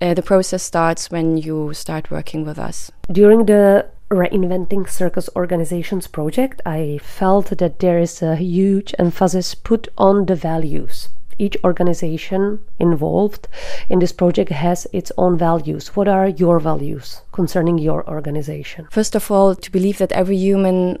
uh, 0.00 0.14
the 0.14 0.22
process 0.22 0.64
starts 0.64 1.12
when 1.12 1.36
you 1.36 1.72
start 1.74 2.10
working 2.10 2.44
with 2.44 2.58
us. 2.58 2.90
During 3.06 3.46
the 3.46 3.86
Reinventing 4.10 4.90
Circus 4.90 5.30
Organizations 5.36 6.08
project, 6.08 6.60
I 6.66 6.98
felt 7.00 7.56
that 7.58 7.78
there 7.78 8.00
is 8.00 8.20
a 8.20 8.34
huge 8.34 8.96
emphasis 8.98 9.54
put 9.54 9.86
on 9.96 10.26
the 10.26 10.34
values. 10.34 11.08
Each 11.38 11.56
organization 11.62 12.58
involved 12.80 13.46
in 13.88 14.00
this 14.00 14.12
project 14.12 14.50
has 14.50 14.88
its 14.92 15.12
own 15.16 15.38
values. 15.38 15.94
What 15.94 16.08
are 16.08 16.28
your 16.28 16.58
values 16.58 17.22
concerning 17.30 17.78
your 17.78 18.04
organization? 18.08 18.88
First 18.90 19.14
of 19.14 19.30
all, 19.30 19.54
to 19.54 19.70
believe 19.70 19.98
that 19.98 20.10
every 20.12 20.36
human 20.36 20.98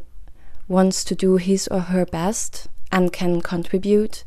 wants 0.68 1.02
to 1.04 1.16
do 1.16 1.38
his 1.38 1.66
or 1.68 1.80
her 1.80 2.06
best 2.06 2.68
and 2.92 3.12
can 3.12 3.40
contribute 3.40 4.22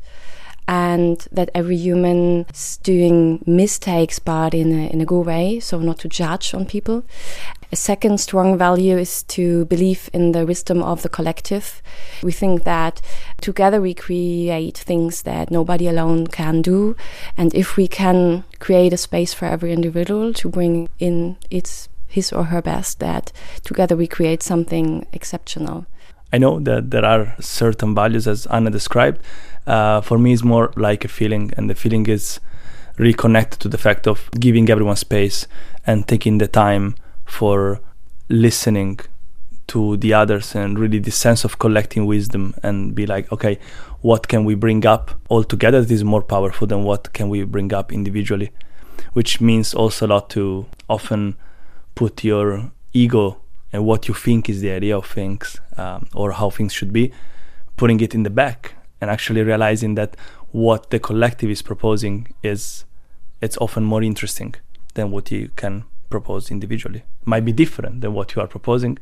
and 0.67 1.27
that 1.31 1.49
every 1.53 1.77
human 1.77 2.45
is 2.53 2.77
doing 2.77 3.43
mistakes 3.45 4.19
but 4.19 4.53
in 4.53 4.71
a, 4.71 4.87
in 4.87 5.01
a 5.01 5.05
good 5.05 5.25
way 5.25 5.59
so 5.59 5.79
not 5.79 5.99
to 5.99 6.07
judge 6.07 6.53
on 6.53 6.65
people. 6.65 7.03
A 7.71 7.75
second 7.75 8.19
strong 8.19 8.57
value 8.57 8.97
is 8.97 9.23
to 9.23 9.65
believe 9.65 10.09
in 10.13 10.31
the 10.31 10.45
wisdom 10.45 10.81
of 10.81 11.01
the 11.01 11.09
collective. 11.09 11.81
We 12.23 12.31
think 12.31 12.63
that 12.63 13.01
together 13.41 13.81
we 13.81 13.93
create 13.93 14.77
things 14.77 15.23
that 15.23 15.51
nobody 15.51 15.87
alone 15.87 16.27
can 16.27 16.61
do 16.61 16.95
and 17.37 17.53
if 17.53 17.75
we 17.75 17.87
can 17.87 18.43
create 18.59 18.93
a 18.93 18.97
space 18.97 19.33
for 19.33 19.45
every 19.45 19.73
individual 19.73 20.33
to 20.33 20.49
bring 20.49 20.89
in 20.99 21.37
its 21.49 21.89
his 22.07 22.31
or 22.31 22.45
her 22.45 22.61
best 22.61 22.99
that 22.99 23.31
together 23.63 23.95
we 23.95 24.07
create 24.07 24.41
something 24.41 25.05
exceptional 25.11 25.85
i 26.33 26.37
know 26.37 26.59
that 26.59 26.91
there 26.91 27.05
are 27.05 27.35
certain 27.39 27.95
values 27.95 28.27
as 28.27 28.45
anna 28.47 28.69
described. 28.69 29.19
Uh, 29.67 29.99
for 29.99 30.19
me 30.19 30.31
is 30.31 30.43
more 30.43 30.71
like 30.75 31.03
a 31.03 31.07
feeling 31.07 31.51
and 31.57 31.69
the 31.69 31.73
feeling 31.73 32.05
is 32.05 32.39
reconnected 32.97 33.59
to 33.59 33.67
the 33.67 33.79
fact 33.79 34.07
of 34.07 34.29
giving 34.39 34.69
everyone 34.69 34.95
space 34.95 35.47
and 35.87 36.07
taking 36.07 36.37
the 36.37 36.47
time 36.47 36.95
for 37.25 37.81
listening 38.29 38.99
to 39.65 39.97
the 39.97 40.13
others 40.13 40.53
and 40.53 40.77
really 40.77 40.99
this 40.99 41.15
sense 41.15 41.43
of 41.43 41.57
collecting 41.57 42.05
wisdom 42.05 42.53
and 42.61 42.93
be 42.93 43.07
like 43.07 43.31
okay 43.31 43.57
what 44.05 44.27
can 44.27 44.45
we 44.45 44.53
bring 44.53 44.85
up 44.85 45.19
all 45.29 45.43
together 45.43 45.81
that 45.81 45.91
is 45.91 46.03
more 46.03 46.21
powerful 46.21 46.67
than 46.67 46.83
what 46.83 47.11
can 47.13 47.27
we 47.27 47.43
bring 47.43 47.73
up 47.73 47.91
individually? 47.91 48.51
Which 49.13 49.41
means 49.41 49.73
also 49.73 50.05
a 50.05 50.09
lot 50.09 50.29
to 50.29 50.67
often 50.87 51.35
put 51.95 52.23
your 52.23 52.71
ego 52.93 53.41
and 53.75 53.85
what 53.85 54.07
you 54.07 54.13
think 54.13 54.49
is 54.49 54.61
the 54.61 54.71
idea 54.71 54.97
of 54.97 55.05
things 55.05 55.59
um, 55.75 56.07
or 56.13 56.31
how 56.31 56.49
things 56.49 56.71
should 56.71 56.93
be 56.93 57.11
putting 57.75 57.99
it 57.99 58.15
in 58.15 58.23
the 58.23 58.29
back 58.29 58.75
and 59.01 59.11
actually 59.11 59.43
realizing 59.43 59.95
that 59.95 60.15
what 60.51 60.89
the 60.91 60.99
collective 60.99 61.49
is 61.49 61.61
proposing 61.61 62.33
is 62.41 62.85
it's 63.41 63.57
often 63.57 63.83
more 63.83 64.01
interesting 64.01 64.55
than 64.93 65.11
what 65.11 65.29
you 65.29 65.49
can 65.57 65.83
propose 66.09 66.49
individually. 66.49 67.03
It 67.21 67.27
might 67.27 67.43
be 67.43 67.51
different 67.51 67.99
than 67.99 68.13
what 68.13 68.33
you 68.33 68.41
are 68.41 68.47
proposing, 68.47 68.97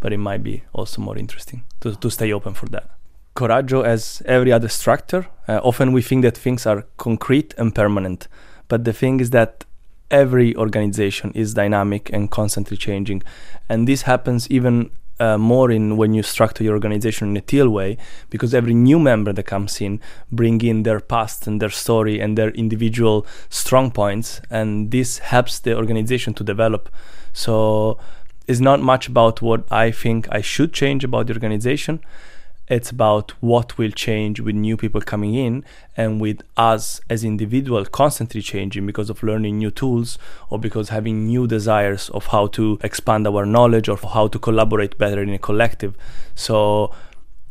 but 0.00 0.12
it 0.12 0.18
might 0.18 0.42
be 0.42 0.64
also 0.72 1.00
more 1.00 1.16
interesting 1.16 1.62
to, 1.80 1.94
to 1.94 2.10
stay 2.10 2.32
open 2.32 2.54
for 2.54 2.66
that. 2.66 2.90
Coraggio, 3.36 3.84
as 3.84 4.22
every 4.26 4.50
other 4.50 4.68
structure, 4.68 5.28
uh, 5.46 5.60
often 5.62 5.92
we 5.92 6.02
think 6.02 6.22
that 6.22 6.36
things 6.36 6.66
are 6.66 6.84
concrete 6.96 7.54
and 7.58 7.74
permanent, 7.74 8.26
but 8.66 8.84
the 8.84 8.92
thing 8.92 9.20
is 9.20 9.30
that 9.30 9.64
every 10.10 10.54
organization 10.56 11.32
is 11.32 11.54
dynamic 11.54 12.10
and 12.12 12.30
constantly 12.30 12.76
changing, 12.76 13.22
and 13.68 13.86
this 13.86 14.02
happens 14.02 14.50
even 14.50 14.90
uh, 15.18 15.38
more 15.38 15.70
in 15.70 15.96
when 15.96 16.12
you 16.12 16.22
structure 16.22 16.62
your 16.62 16.74
organization 16.74 17.30
in 17.30 17.36
a 17.38 17.40
teal 17.40 17.70
way 17.70 17.96
because 18.28 18.52
every 18.52 18.74
new 18.74 18.98
member 18.98 19.32
that 19.32 19.44
comes 19.44 19.80
in 19.80 19.98
bring 20.30 20.60
in 20.60 20.82
their 20.82 21.00
past 21.00 21.46
and 21.46 21.60
their 21.60 21.70
story 21.70 22.20
and 22.20 22.36
their 22.36 22.50
individual 22.50 23.26
strong 23.48 23.90
points 23.90 24.42
and 24.50 24.90
this 24.90 25.18
helps 25.18 25.58
the 25.58 25.74
organization 25.74 26.34
to 26.34 26.44
develop. 26.44 26.90
So 27.32 27.98
it's 28.46 28.60
not 28.60 28.80
much 28.80 29.08
about 29.08 29.42
what 29.42 29.64
i 29.70 29.90
think 29.90 30.28
i 30.30 30.40
should 30.40 30.72
change 30.72 31.04
about 31.04 31.26
the 31.26 31.32
organization 31.34 32.00
it's 32.68 32.90
about 32.90 33.30
what 33.40 33.78
will 33.78 33.90
change 33.90 34.40
with 34.40 34.54
new 34.54 34.76
people 34.76 35.00
coming 35.00 35.34
in 35.34 35.64
and 35.96 36.20
with 36.20 36.42
us 36.56 37.00
as 37.08 37.24
individuals 37.24 37.88
constantly 37.88 38.42
changing 38.42 38.86
because 38.86 39.08
of 39.08 39.22
learning 39.22 39.58
new 39.58 39.70
tools 39.70 40.18
or 40.50 40.58
because 40.58 40.88
having 40.88 41.26
new 41.26 41.46
desires 41.46 42.08
of 42.10 42.26
how 42.26 42.46
to 42.48 42.78
expand 42.82 43.26
our 43.26 43.46
knowledge 43.46 43.88
or 43.88 43.96
how 43.96 44.26
to 44.26 44.38
collaborate 44.38 44.98
better 44.98 45.22
in 45.22 45.30
a 45.30 45.38
collective 45.38 45.96
so 46.34 46.92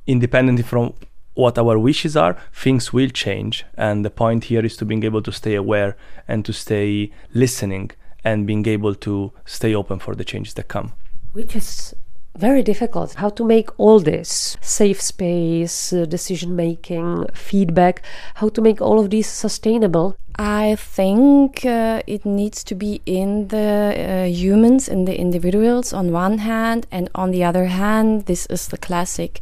independently 0.05 0.63
from 0.63 0.93
what 1.35 1.57
our 1.57 1.77
wishes 1.77 2.15
are, 2.15 2.37
things 2.53 2.93
will 2.93 3.09
change. 3.09 3.65
And 3.75 4.03
the 4.03 4.09
point 4.09 4.45
here 4.45 4.65
is 4.65 4.77
to 4.77 4.85
being 4.85 5.03
able 5.03 5.21
to 5.21 5.31
stay 5.31 5.55
aware 5.55 5.95
and 6.27 6.43
to 6.45 6.53
stay 6.53 7.11
listening 7.33 7.91
and 8.23 8.47
being 8.47 8.65
able 8.67 8.95
to 8.95 9.31
stay 9.45 9.75
open 9.75 9.99
for 9.99 10.15
the 10.15 10.23
changes 10.23 10.55
that 10.55 10.67
come. 10.67 10.93
Which 11.33 11.55
is 11.55 11.93
very 12.35 12.61
difficult 12.61 13.15
how 13.15 13.29
to 13.29 13.43
make 13.45 13.69
all 13.77 13.99
this 13.99 14.57
safe 14.61 15.01
space 15.01 15.93
uh, 15.93 16.05
decision 16.05 16.55
making 16.55 17.25
feedback 17.33 18.01
how 18.35 18.49
to 18.49 18.61
make 18.61 18.81
all 18.81 18.99
of 18.99 19.09
these 19.09 19.27
sustainable. 19.27 20.15
I 20.37 20.75
think 20.75 21.65
uh, 21.65 22.01
it 22.05 22.25
needs 22.25 22.63
to 22.65 22.75
be 22.75 23.01
in 23.05 23.47
the 23.47 23.95
uh, 23.97 24.23
humans 24.25 24.89
in 24.89 25.05
the 25.05 25.17
individuals 25.17 25.93
on 25.93 26.11
one 26.11 26.39
hand 26.39 26.87
and 26.91 27.09
on 27.15 27.31
the 27.31 27.43
other 27.43 27.65
hand 27.65 28.25
this 28.25 28.45
is 28.47 28.67
the 28.67 28.77
classic 28.77 29.39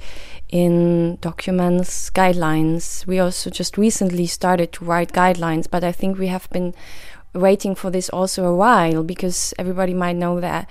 in 0.50 1.18
documents 1.20 2.12
guidelines. 2.12 3.08
We 3.08 3.18
also 3.18 3.50
just 3.50 3.76
recently 3.76 4.28
started 4.28 4.72
to 4.74 4.86
write 4.86 5.14
guidelines 5.14 5.68
but 5.70 5.84
i 5.84 5.92
think 5.92 6.20
we 6.20 6.28
have 6.28 6.48
been 6.52 6.76
waiting 7.34 7.74
for 7.74 7.90
this 7.90 8.10
also 8.10 8.46
a 8.46 8.56
while 8.56 9.04
because 9.04 9.54
everybody 9.58 9.94
might 9.94 10.16
know 10.16 10.40
that 10.40 10.70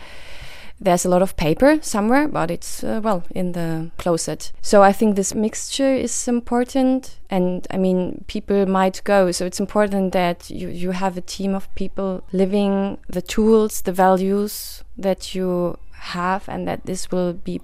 there's 0.82 1.04
a 1.04 1.08
lot 1.08 1.22
of 1.22 1.36
paper 1.36 1.78
somewhere, 1.80 2.26
but 2.26 2.50
it's, 2.50 2.82
uh, 2.82 3.00
well, 3.02 3.22
in 3.30 3.52
the 3.52 3.90
closet. 3.98 4.52
So 4.60 4.82
I 4.82 4.92
think 4.92 5.14
this 5.14 5.34
mixture 5.34 5.94
is 5.94 6.28
important. 6.28 7.18
And 7.30 7.66
I 7.70 7.78
mean, 7.78 8.24
people 8.26 8.66
might 8.66 9.02
go. 9.04 9.30
So 9.30 9.46
it's 9.46 9.60
important 9.60 10.12
that 10.12 10.50
you, 10.50 10.68
you 10.68 10.90
have 10.90 11.16
a 11.16 11.20
team 11.20 11.54
of 11.54 11.72
people 11.74 12.24
living 12.32 12.98
the 13.08 13.22
tools, 13.22 13.82
the 13.82 13.92
values 13.92 14.82
that 14.98 15.34
you 15.34 15.78
have, 15.92 16.48
and 16.48 16.66
that 16.66 16.84
this 16.84 17.10
will 17.10 17.32
be 17.32 17.60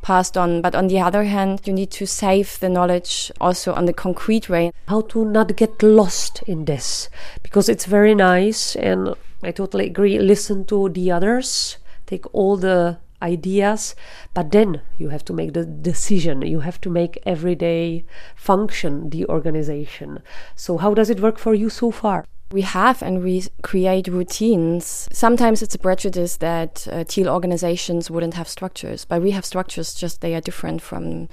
passed 0.00 0.36
on. 0.36 0.62
But 0.62 0.74
on 0.74 0.88
the 0.88 1.00
other 1.00 1.24
hand, 1.24 1.60
you 1.64 1.72
need 1.72 1.90
to 1.92 2.06
save 2.06 2.58
the 2.60 2.68
knowledge 2.68 3.30
also 3.40 3.74
on 3.74 3.84
the 3.84 3.92
concrete 3.92 4.48
way. 4.48 4.72
How 4.88 5.02
to 5.02 5.24
not 5.24 5.56
get 5.56 5.82
lost 5.82 6.42
in 6.46 6.64
this? 6.64 7.08
Because 7.42 7.68
it's 7.68 7.84
very 7.84 8.14
nice, 8.14 8.74
and 8.76 9.14
I 9.42 9.52
totally 9.52 9.86
agree. 9.86 10.18
Listen 10.18 10.64
to 10.66 10.88
the 10.88 11.10
others 11.10 11.76
take 12.12 12.26
all 12.34 12.56
the 12.56 12.98
ideas 13.22 13.94
but 14.34 14.50
then 14.50 14.80
you 14.98 15.08
have 15.08 15.24
to 15.24 15.32
make 15.32 15.52
the 15.52 15.64
decision 15.64 16.42
you 16.42 16.60
have 16.60 16.80
to 16.80 16.90
make 16.90 17.22
everyday 17.24 18.04
function 18.34 19.10
the 19.10 19.24
organization 19.26 20.20
so 20.56 20.76
how 20.76 20.92
does 20.92 21.08
it 21.08 21.20
work 21.20 21.38
for 21.38 21.54
you 21.54 21.70
so 21.70 21.90
far 21.90 22.24
we 22.52 22.62
have 22.62 23.02
and 23.02 23.22
we 23.22 23.44
create 23.62 24.06
routines. 24.06 25.08
Sometimes 25.12 25.62
it's 25.62 25.74
a 25.74 25.78
prejudice 25.78 26.36
that 26.36 26.86
uh, 26.90 27.04
teal 27.04 27.28
organizations 27.28 28.10
wouldn't 28.10 28.34
have 28.34 28.48
structures, 28.48 29.04
but 29.04 29.22
we 29.22 29.30
have 29.30 29.44
structures, 29.44 29.94
just 29.94 30.20
they 30.20 30.34
are 30.34 30.40
different 30.40 30.82
from 30.82 31.28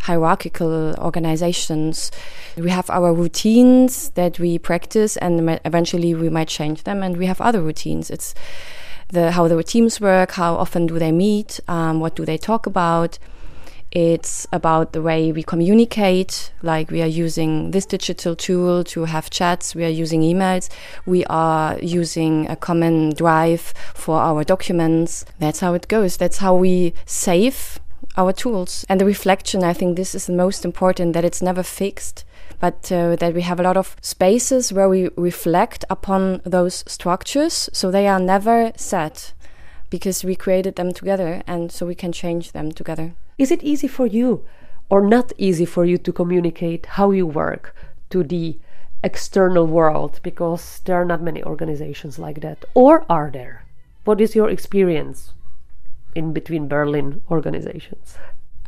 hierarchical 0.00 0.94
organizations. 0.98 2.10
We 2.56 2.70
have 2.70 2.90
our 2.90 3.14
routines 3.14 4.10
that 4.10 4.38
we 4.38 4.58
practice, 4.58 5.16
and 5.18 5.60
eventually 5.64 6.14
we 6.14 6.28
might 6.28 6.48
change 6.48 6.82
them, 6.82 7.02
and 7.02 7.16
we 7.16 7.26
have 7.26 7.40
other 7.40 7.62
routines. 7.62 8.10
It's 8.10 8.34
the 9.14 9.32
how 9.32 9.48
the 9.48 9.62
teams 9.62 10.00
work, 10.00 10.32
how 10.32 10.54
often 10.56 10.86
do 10.86 10.98
they 10.98 11.12
meet, 11.12 11.60
um, 11.68 12.00
what 12.00 12.14
do 12.14 12.24
they 12.24 12.36
talk 12.36 12.66
about. 12.66 13.18
It's 13.90 14.44
about 14.52 14.92
the 14.92 15.00
way 15.00 15.30
we 15.30 15.44
communicate, 15.44 16.52
like 16.62 16.90
we 16.90 17.00
are 17.00 17.14
using 17.24 17.70
this 17.70 17.86
digital 17.86 18.34
tool 18.34 18.82
to 18.84 19.04
have 19.04 19.30
chats, 19.30 19.72
we 19.72 19.84
are 19.84 19.96
using 20.02 20.20
emails, 20.22 20.68
we 21.06 21.24
are 21.26 21.78
using 21.78 22.50
a 22.50 22.56
common 22.56 23.14
drive 23.14 23.72
for 23.94 24.18
our 24.18 24.42
documents. 24.42 25.24
That's 25.38 25.60
how 25.60 25.74
it 25.74 25.86
goes. 25.86 26.16
That's 26.16 26.38
how 26.38 26.56
we 26.56 26.92
save 27.06 27.78
our 28.16 28.32
tools. 28.32 28.84
And 28.88 29.00
the 29.00 29.04
reflection, 29.04 29.62
I 29.62 29.72
think 29.72 29.96
this 29.96 30.12
is 30.14 30.26
the 30.26 30.32
most 30.32 30.64
important 30.64 31.12
that 31.12 31.24
it's 31.24 31.40
never 31.40 31.62
fixed 31.62 32.24
but 32.64 32.90
uh, 32.90 33.14
that 33.16 33.34
we 33.34 33.42
have 33.42 33.60
a 33.60 33.62
lot 33.62 33.76
of 33.76 33.94
spaces 34.00 34.72
where 34.72 34.88
we 34.88 35.10
reflect 35.16 35.84
upon 35.90 36.40
those 36.44 36.82
structures 36.86 37.68
so 37.74 37.90
they 37.90 38.08
are 38.08 38.18
never 38.18 38.72
set 38.74 39.34
because 39.90 40.24
we 40.24 40.34
created 40.34 40.76
them 40.76 40.90
together 40.90 41.42
and 41.46 41.70
so 41.70 41.84
we 41.84 41.94
can 41.94 42.10
change 42.10 42.52
them 42.52 42.72
together. 42.72 43.12
Is 43.36 43.50
it 43.50 43.62
easy 43.62 43.86
for 43.86 44.06
you 44.06 44.46
or 44.88 45.06
not 45.06 45.30
easy 45.36 45.66
for 45.66 45.84
you 45.84 45.98
to 45.98 46.10
communicate 46.10 46.86
how 46.96 47.10
you 47.10 47.26
work 47.26 47.76
to 48.08 48.22
the 48.22 48.56
external 49.02 49.66
world 49.66 50.20
because 50.22 50.80
there 50.86 50.96
are 50.96 51.04
not 51.04 51.20
many 51.20 51.44
organizations 51.44 52.18
like 52.18 52.40
that? 52.40 52.64
Or 52.72 53.04
are 53.10 53.30
there? 53.30 53.66
What 54.04 54.22
is 54.22 54.34
your 54.34 54.48
experience 54.48 55.34
in 56.14 56.32
between 56.32 56.68
Berlin 56.68 57.20
organizations? 57.30 58.16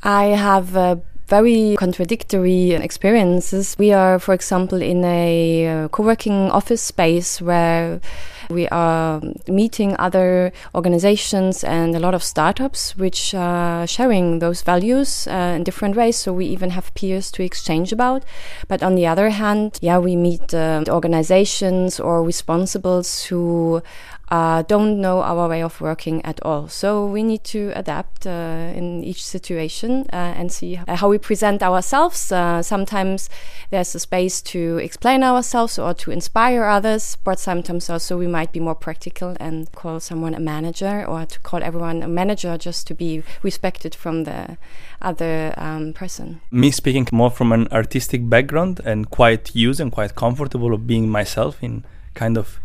I 0.03 0.25
have 0.37 0.76
uh, 0.76 0.97
very 1.28 1.76
contradictory 1.78 2.73
experiences. 2.73 3.76
We 3.78 3.92
are, 3.92 4.18
for 4.18 4.33
example, 4.33 4.80
in 4.80 5.04
a 5.04 5.66
uh, 5.66 5.88
co 5.88 6.04
working 6.04 6.50
office 6.50 6.83
space 6.83 7.40
where 7.40 8.00
we 8.49 8.68
are 8.68 9.21
meeting 9.49 9.97
other 9.99 10.52
organizations 10.75 11.64
and 11.64 11.97
a 11.97 11.99
lot 11.99 12.14
of 12.14 12.23
startups 12.23 12.97
which 12.97 13.35
are 13.35 13.87
sharing 13.87 14.38
those 14.38 14.62
values 14.62 15.26
uh, 15.26 15.54
in 15.56 15.64
different 15.64 15.97
ways. 15.97 16.17
So 16.17 16.32
we 16.32 16.47
even 16.47 16.71
have 16.71 16.95
peers 16.95 17.32
to 17.32 17.43
exchange 17.43 17.93
about. 17.93 18.25
But 18.69 18.82
on 18.82 18.95
the 18.95 19.06
other 19.06 19.30
hand, 19.30 19.78
yeah, 19.82 19.99
we 19.99 20.15
meet 20.15 20.54
uh, 20.54 20.84
organizations 20.89 21.99
or 21.99 22.23
responsibles 22.23 23.26
who 23.26 23.82
uh, 24.28 24.62
don't 24.62 25.00
know 25.00 25.23
our 25.23 25.49
way 25.49 25.62
of 25.62 25.80
working 25.80 26.25
at 26.25 26.41
all. 26.43 26.69
So 26.69 27.06
we 27.06 27.23
need 27.23 27.45
to 27.45 27.73
adapt 27.76 28.26
uh, 28.26 28.73
in 28.75 29.04
each 29.04 29.25
situation 29.25 30.06
uh, 30.12 30.34
and 30.36 30.50
see 30.50 30.75
how 30.75 31.08
we 31.08 31.19
present 31.19 31.62
ourselves. 31.62 32.32
Uh, 32.32 32.62
sometimes 32.62 33.28
there's 33.71 33.95
a 33.95 34.00
space 34.00 34.43
to 34.43 34.78
explain 34.78 35.23
ourselves 35.23 35.78
or 35.78 35.95
to 35.95 36.10
inspire 36.10 36.65
others, 36.65 37.17
but 37.23 37.39
sometimes 37.39 37.89
also 37.89 38.19
we 38.19 38.26
might 38.26 38.52
be 38.52 38.60
more 38.60 38.75
practical 38.75 39.36
and 39.39 39.71
call 39.73 40.00
someone 40.00 40.34
a 40.34 40.41
manager 40.41 41.04
or 41.06 41.25
to 41.26 41.39
call 41.41 41.62
everyone 41.62 42.02
a 42.02 42.08
manager 42.08 42.58
just 42.58 42.86
to 42.89 42.95
be 42.95 43.23
respected 43.43 43.95
from 43.95 44.25
the 44.25 44.58
other 45.00 45.54
um, 45.56 45.93
person. 45.93 46.41
Me 46.50 46.71
speaking 46.71 47.06
more 47.12 47.30
from 47.30 47.52
an 47.52 47.69
artistic 47.71 48.28
background 48.28 48.80
and 48.84 49.10
quite 49.10 49.54
used 49.54 49.80
and 49.80 49.93
quite 49.93 50.17
comfortable 50.17 50.75
of 50.75 50.86
being 50.86 51.08
myself 51.08 51.62
in 51.62 51.84
kind 52.15 52.36
of 52.36 52.58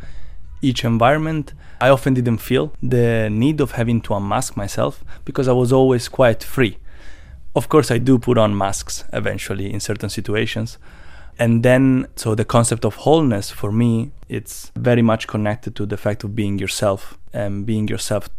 each 0.62 0.84
environment, 0.86 1.54
I 1.80 1.90
often 1.90 2.14
didn't 2.14 2.38
feel 2.38 2.74
the 2.82 3.30
need 3.30 3.60
of 3.60 3.72
having 3.72 4.02
to 4.02 4.14
unmask 4.14 4.56
myself 4.56 5.04
because 5.26 5.48
I 5.48 5.54
was 5.54 5.74
always 5.74 6.08
quite 6.08 6.44
free. 6.44 6.78
Of 7.56 7.68
course, 7.70 7.92
I 7.92 7.98
do 7.98 8.18
put 8.20 8.38
on 8.38 8.58
masks 8.58 9.04
eventually 9.12 9.74
in 9.74 9.80
certain 9.80 10.10
situations. 10.10 10.78
And 11.40 11.64
then, 11.64 12.08
so 12.16 12.36
the 12.36 12.46
concept 12.46 12.86
of 12.86 12.96
wholeness 12.96 13.50
for 13.50 13.72
me, 13.72 14.12
it's 14.30 14.72
very 14.76 15.02
much 15.02 15.28
connected 15.28 15.76
to 15.78 15.86
the 15.86 15.98
fact 15.98 16.24
of 16.24 16.36
being 16.36 16.60
yourself 16.60 17.18
and 17.34 17.66
being 17.66 17.88
yourself 17.88 18.30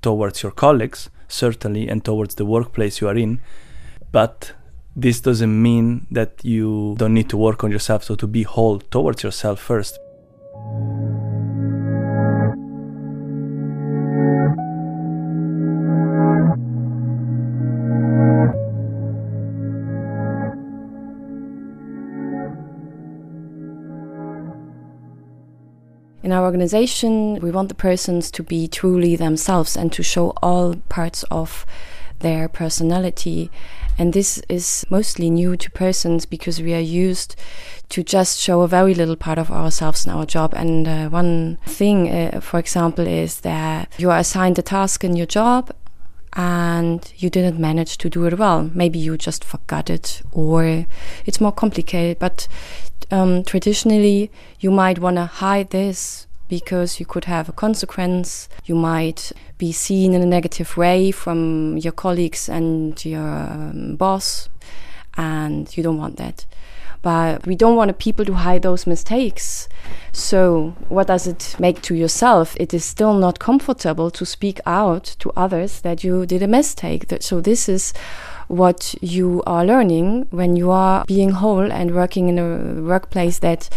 towards 0.00 0.42
your 0.42 0.52
colleagues, 0.52 1.10
certainly, 1.28 1.88
and 1.88 2.04
towards 2.04 2.36
the 2.36 2.46
workplace 2.46 3.00
you 3.00 3.08
are 3.08 3.16
in. 3.16 3.40
But 4.12 4.52
this 4.96 5.20
doesn't 5.20 5.62
mean 5.62 6.06
that 6.10 6.42
you 6.42 6.94
don't 6.98 7.14
need 7.14 7.28
to 7.30 7.36
work 7.36 7.62
on 7.64 7.70
yourself. 7.70 8.02
So 8.02 8.14
to 8.16 8.26
be 8.26 8.44
whole 8.44 8.78
towards 8.78 9.22
yourself 9.22 9.60
first. 9.60 9.98
Our 26.38 26.44
organization, 26.44 27.40
we 27.40 27.50
want 27.50 27.68
the 27.68 27.74
persons 27.74 28.30
to 28.30 28.42
be 28.42 28.68
truly 28.68 29.16
themselves 29.16 29.76
and 29.76 29.92
to 29.92 30.02
show 30.02 30.30
all 30.42 30.76
parts 30.88 31.24
of 31.30 31.66
their 32.20 32.48
personality. 32.48 33.50
And 33.98 34.12
this 34.12 34.40
is 34.48 34.86
mostly 34.88 35.30
new 35.30 35.56
to 35.56 35.70
persons 35.72 36.24
because 36.26 36.62
we 36.62 36.74
are 36.74 36.80
used 36.80 37.34
to 37.88 38.02
just 38.04 38.38
show 38.38 38.62
a 38.62 38.68
very 38.68 38.94
little 38.94 39.16
part 39.16 39.38
of 39.38 39.50
ourselves 39.50 40.06
in 40.06 40.12
our 40.12 40.24
job. 40.24 40.54
And 40.54 40.86
uh, 40.86 41.08
one 41.08 41.58
thing, 41.66 42.08
uh, 42.08 42.40
for 42.40 42.60
example, 42.60 43.06
is 43.06 43.40
that 43.40 43.92
you 43.98 44.10
are 44.10 44.18
assigned 44.18 44.58
a 44.58 44.62
task 44.62 45.02
in 45.02 45.16
your 45.16 45.26
job 45.26 45.72
and 46.34 47.12
you 47.16 47.30
didn't 47.30 47.58
manage 47.58 47.98
to 47.98 48.08
do 48.08 48.24
it 48.26 48.38
well. 48.38 48.70
Maybe 48.72 49.00
you 49.00 49.16
just 49.16 49.42
forgot 49.42 49.90
it 49.90 50.22
or 50.30 50.86
it's 51.26 51.40
more 51.40 51.52
complicated. 51.52 52.20
But 52.20 52.46
um, 53.10 53.42
traditionally, 53.42 54.30
you 54.60 54.70
might 54.70 55.00
want 55.00 55.16
to 55.16 55.26
hide 55.26 55.70
this 55.70 56.27
because 56.48 56.98
you 56.98 57.06
could 57.06 57.26
have 57.26 57.48
a 57.48 57.52
consequence. 57.52 58.48
You 58.64 58.74
might 58.74 59.32
be 59.58 59.72
seen 59.72 60.14
in 60.14 60.22
a 60.22 60.26
negative 60.26 60.76
way 60.76 61.10
from 61.10 61.76
your 61.78 61.92
colleagues 61.92 62.48
and 62.48 63.02
your 63.04 63.22
um, 63.22 63.96
boss, 63.96 64.48
and 65.16 65.74
you 65.76 65.82
don't 65.82 65.98
want 65.98 66.16
that. 66.16 66.46
But 67.00 67.46
we 67.46 67.54
don't 67.54 67.76
want 67.76 67.96
people 67.98 68.24
to 68.24 68.34
hide 68.34 68.62
those 68.62 68.86
mistakes. 68.86 69.68
So, 70.12 70.74
what 70.88 71.06
does 71.06 71.28
it 71.28 71.54
make 71.58 71.80
to 71.82 71.94
yourself? 71.94 72.56
It 72.58 72.74
is 72.74 72.84
still 72.84 73.14
not 73.14 73.38
comfortable 73.38 74.10
to 74.10 74.26
speak 74.26 74.60
out 74.66 75.04
to 75.20 75.30
others 75.36 75.80
that 75.82 76.02
you 76.02 76.26
did 76.26 76.42
a 76.42 76.48
mistake. 76.48 77.06
So, 77.20 77.40
this 77.40 77.68
is 77.68 77.94
what 78.48 78.94
you 79.00 79.42
are 79.46 79.64
learning 79.64 80.26
when 80.30 80.56
you 80.56 80.70
are 80.70 81.04
being 81.06 81.30
whole 81.30 81.70
and 81.70 81.94
working 81.94 82.28
in 82.28 82.38
a 82.38 82.82
workplace 82.82 83.38
that 83.38 83.68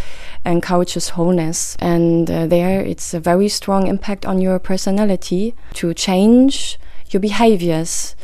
encourages 0.46 1.10
wholeness. 1.10 1.76
And 1.80 2.32
uh, 2.32 2.48
there, 2.48 2.82
it's 2.82 3.14
a 3.14 3.20
very 3.20 3.50
strong 3.50 3.88
impact 3.88 4.26
on 4.26 4.42
your 4.42 4.60
personality 4.60 5.54
to 5.76 5.94
change 5.94 6.80
your 7.10 7.20
behaviors, 7.20 8.16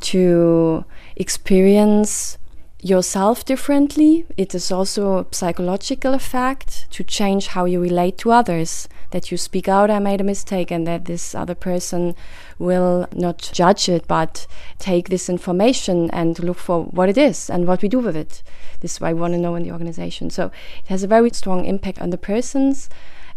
to 0.00 0.84
experience 1.16 2.38
yourself 2.82 3.44
differently. 3.44 4.24
It 4.36 4.54
is 4.54 4.70
also 4.70 5.18
a 5.18 5.26
psychological 5.32 6.14
effect 6.14 6.86
to 6.90 7.02
change 7.02 7.48
how 7.48 7.64
you 7.64 7.80
relate 7.80 8.16
to 8.18 8.30
others. 8.30 8.88
That 9.10 9.30
you 9.30 9.38
speak 9.38 9.68
out, 9.68 9.90
I 9.90 9.98
made 9.98 10.20
a 10.20 10.24
mistake, 10.24 10.70
and 10.70 10.86
that 10.86 11.04
this 11.04 11.34
other 11.34 11.54
person 11.54 12.14
will 12.58 13.06
not 13.12 13.50
judge 13.52 13.88
it, 13.88 14.06
but 14.06 14.46
take 14.78 15.08
this 15.08 15.28
information 15.28 16.10
and 16.10 16.38
look 16.38 16.58
for 16.58 16.84
what 16.84 17.08
it 17.08 17.18
is 17.18 17.50
and 17.50 17.66
what 17.66 17.82
we 17.82 17.88
do 17.88 17.98
with 17.98 18.16
it. 18.16 18.42
This 18.80 18.94
is 18.94 19.00
what 19.00 19.08
I 19.08 19.12
want 19.12 19.34
to 19.34 19.38
know 19.38 19.54
in 19.54 19.62
the 19.62 19.72
organization. 19.72 20.30
So 20.30 20.46
it 20.82 20.88
has 20.88 21.02
a 21.02 21.08
very 21.08 21.30
strong 21.30 21.64
impact 21.64 22.00
on 22.00 22.10
the 22.10 22.18
persons. 22.18 22.88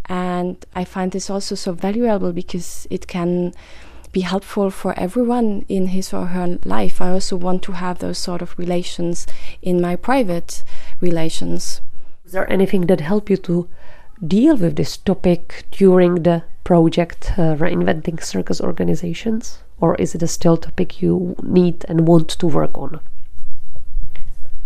And 0.05 0.65
I 0.75 0.86
find 0.86 1.12
this 1.12 1.29
also 1.29 1.55
so 1.55 1.73
valuable 1.73 2.34
because 2.34 2.88
it 2.89 3.08
can 3.08 3.53
be 4.12 4.21
helpful 4.21 4.71
for 4.71 4.97
everyone 4.97 5.65
in 5.69 5.88
his 5.88 6.13
or 6.13 6.27
her 6.27 6.58
life. 6.65 6.99
I 6.99 7.12
also 7.12 7.36
want 7.36 7.62
to 7.63 7.73
have 7.73 7.99
those 7.99 8.17
sort 8.17 8.41
of 8.41 8.58
relations 8.58 9.27
in 9.62 9.79
my 9.82 9.95
private 9.95 10.63
relations. 10.99 11.82
Is 12.25 12.32
there 12.32 12.51
anything 12.51 12.88
that 12.88 13.01
helped 13.01 13.29
you 13.29 13.38
to 13.38 13.69
deal 14.25 14.58
with 14.58 14.75
this 14.75 14.97
topic 14.97 15.65
during 15.71 16.23
the 16.23 16.43
project 16.63 17.32
uh, 17.38 17.55
Reinventing 17.55 18.23
Circus 18.23 18.62
Organizations? 18.62 19.60
Or 19.79 19.95
is 19.95 20.13
it 20.13 20.23
a 20.23 20.27
still 20.27 20.58
topic 20.58 21.01
you 21.01 21.36
need 21.41 21.86
and 21.88 22.08
want 22.08 22.29
to 22.29 22.47
work 22.47 22.77
on? 22.77 22.99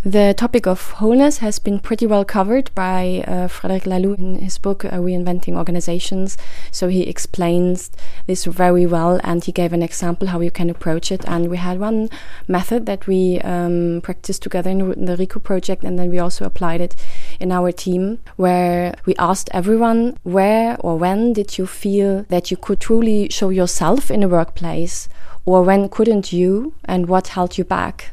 The 0.06 0.34
topic 0.34 0.68
of 0.68 0.92
wholeness 0.92 1.38
has 1.38 1.60
been 1.60 1.80
pretty 1.80 2.06
well 2.06 2.26
covered 2.26 2.70
by 2.76 3.24
uh, 3.26 3.48
Frederic 3.48 3.84
Laloux 3.84 4.18
in 4.18 4.36
his 4.36 4.58
book 4.58 4.84
uh, 4.84 4.90
Reinventing 4.90 5.56
Organizations. 5.56 6.38
So 6.72 6.90
he 6.90 7.04
explains 7.04 7.90
this 8.28 8.44
very 8.44 8.86
well 8.86 9.22
and 9.24 9.42
he 9.42 9.54
gave 9.54 9.72
an 9.72 9.82
example 9.82 10.28
how 10.28 10.42
you 10.42 10.52
can 10.52 10.70
approach 10.70 11.10
it. 11.10 11.24
And 11.26 11.50
we 11.50 11.56
had 11.56 11.80
one 11.80 12.10
method 12.50 12.86
that 12.86 13.08
we 13.08 13.40
um, 13.46 14.02
practiced 14.04 14.44
together 14.44 14.72
in 14.72 15.06
the 15.06 15.16
RICO 15.16 15.40
project 15.40 15.86
and 15.86 15.98
then 15.98 16.10
we 16.10 16.20
also 16.20 16.44
applied 16.44 16.82
it 16.82 16.98
in 17.40 17.54
our 17.54 17.72
team 17.72 18.20
where 18.36 18.96
we 19.06 19.16
asked 19.16 19.50
everyone 19.54 20.18
where 20.24 20.76
or 20.82 20.98
when 20.98 21.32
did 21.32 21.58
you 21.58 21.66
feel 21.66 22.24
that 22.24 22.52
you 22.52 22.58
could 22.58 22.82
truly 22.82 23.30
show 23.30 23.48
yourself 23.48 24.12
in 24.12 24.22
a 24.22 24.28
workplace 24.28 25.08
or 25.46 25.64
when 25.64 25.88
couldn't 25.88 26.34
you 26.34 26.74
and 26.84 27.08
what 27.08 27.30
held 27.30 27.58
you 27.58 27.64
back? 27.64 28.12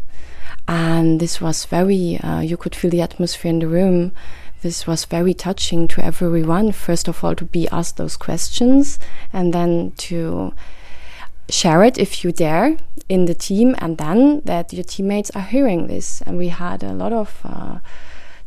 And 0.71 1.19
this 1.19 1.41
was 1.41 1.65
very 1.65 2.19
uh, 2.21 2.39
you 2.41 2.57
could 2.57 2.77
feel 2.77 2.93
the 2.93 3.01
atmosphere 3.03 3.51
in 3.51 3.59
the 3.59 3.67
room. 3.67 4.13
This 4.63 4.87
was 4.87 5.05
very 5.05 5.35
touching 5.35 5.89
to 5.89 6.05
everyone 6.05 6.71
first 6.71 7.09
of 7.09 7.25
all 7.25 7.35
to 7.35 7.45
be 7.45 7.69
asked 7.71 7.97
those 7.97 8.17
questions 8.17 9.01
and 9.33 9.53
then 9.53 9.93
to 9.97 10.55
share 11.49 11.83
it 11.83 11.99
if 11.99 12.23
you 12.23 12.31
dare 12.31 12.77
in 13.09 13.25
the 13.25 13.35
team 13.35 13.75
and 13.79 13.99
then 13.99 14.43
that 14.45 14.73
your 14.73 14.85
teammates 14.85 15.31
are 15.31 15.43
hearing 15.43 15.89
this. 15.89 16.23
And 16.23 16.39
we 16.39 16.49
had 16.49 16.85
a 16.85 16.93
lot 16.93 17.13
of 17.13 17.41
uh, 17.43 17.81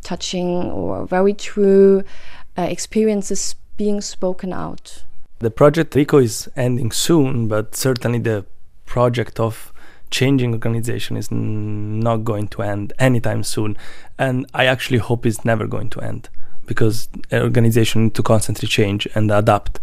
touching 0.01 0.71
or 0.71 1.05
very 1.05 1.33
true 1.33 2.03
uh, 2.57 2.61
experiences 2.61 3.55
being 3.75 3.99
spoken 3.99 4.53
out. 4.53 5.03
The 5.39 5.51
project 5.51 5.93
rico 5.93 6.19
is 6.19 6.49
ending 6.55 6.91
soon 6.93 7.49
but 7.49 7.75
certainly 7.75 8.19
the 8.19 8.45
project 8.85 9.41
of 9.41 9.72
changing 10.13 10.53
organization 10.53 11.17
is 11.17 11.31
not 11.31 12.17
going 12.23 12.47
to 12.47 12.61
end 12.61 12.93
anytime 12.99 13.43
soon. 13.43 13.75
And 14.19 14.45
i 14.53 14.65
actually 14.65 14.99
hope 14.99 15.25
it's 15.25 15.43
never 15.43 15.65
going 15.67 15.89
to 15.89 15.99
end 16.01 16.29
because 16.67 17.09
organization 17.33 18.03
need 18.03 18.13
to 18.13 18.23
constantly 18.23 18.67
change 18.67 19.07
and 19.15 19.31
adapt 19.31 19.79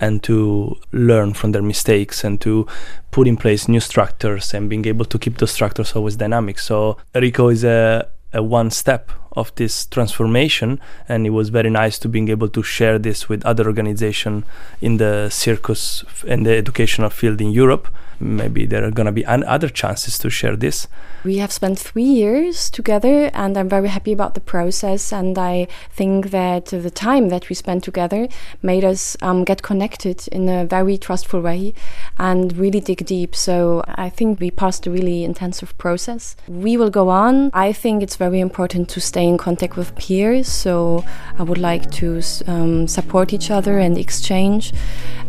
and 0.00 0.22
to 0.22 0.76
learn 0.92 1.32
from 1.32 1.52
their 1.52 1.62
mistakes 1.62 2.24
and 2.24 2.40
to 2.40 2.66
put 3.10 3.26
in 3.26 3.36
place 3.36 3.68
new 3.68 3.80
structures 3.80 4.52
and 4.54 4.68
being 4.68 4.84
able 4.86 5.04
to 5.04 5.18
keep 5.18 5.38
those 5.38 5.52
structures 5.52 5.92
always 5.94 6.16
dynamic. 6.16 6.58
So 6.58 6.98
rico 7.14 7.48
is 7.48 7.64
a, 7.64 8.08
a 8.32 8.42
one 8.42 8.70
step 8.70 9.10
of 9.32 9.54
this 9.54 9.86
transformation 9.86 10.80
and 11.08 11.26
it 11.26 11.30
was 11.30 11.48
very 11.50 11.70
nice 11.70 11.98
to 12.00 12.08
being 12.08 12.28
able 12.28 12.48
to 12.48 12.62
share 12.62 12.98
this 12.98 13.28
with 13.28 13.46
other 13.46 13.66
organizations 13.66 14.44
in 14.80 14.96
the 14.96 15.28
circus 15.30 16.04
and 16.26 16.44
the 16.44 16.56
educational 16.56 17.10
field 17.10 17.40
in 17.40 17.50
europe 17.50 17.86
maybe 18.20 18.66
there 18.66 18.84
are 18.84 18.90
going 18.90 19.06
to 19.06 19.12
be 19.12 19.24
other 19.26 19.68
chances 19.68 20.18
to 20.18 20.30
share 20.30 20.56
this. 20.56 20.88
We 21.24 21.38
have 21.38 21.52
spent 21.52 21.78
three 21.78 22.02
years 22.02 22.70
together, 22.70 23.30
and 23.34 23.56
I'm 23.56 23.68
very 23.68 23.88
happy 23.88 24.12
about 24.12 24.34
the 24.34 24.40
process. 24.40 25.12
And 25.12 25.36
I 25.36 25.66
think 25.90 26.30
that 26.30 26.66
the 26.66 26.90
time 26.90 27.28
that 27.28 27.48
we 27.48 27.54
spent 27.54 27.84
together 27.84 28.28
made 28.62 28.84
us 28.84 29.16
um, 29.20 29.44
get 29.44 29.62
connected 29.62 30.28
in 30.28 30.48
a 30.48 30.64
very 30.64 30.96
trustful 30.96 31.40
way 31.40 31.74
and 32.18 32.56
really 32.56 32.80
dig 32.80 33.04
deep. 33.04 33.34
So 33.34 33.84
I 33.86 34.08
think 34.08 34.40
we 34.40 34.50
passed 34.50 34.86
a 34.86 34.90
really 34.90 35.24
intensive 35.24 35.76
process. 35.78 36.36
We 36.46 36.76
will 36.76 36.90
go 36.90 37.08
on. 37.08 37.50
I 37.52 37.72
think 37.72 38.02
it's 38.02 38.16
very 38.16 38.40
important 38.40 38.88
to 38.90 39.00
stay 39.00 39.26
in 39.26 39.38
contact 39.38 39.76
with 39.76 39.94
peers. 39.96 40.48
So 40.48 41.04
I 41.38 41.42
would 41.42 41.58
like 41.58 41.90
to 41.92 42.20
um, 42.46 42.88
support 42.88 43.32
each 43.32 43.50
other 43.50 43.78
and 43.78 43.98
exchange 43.98 44.72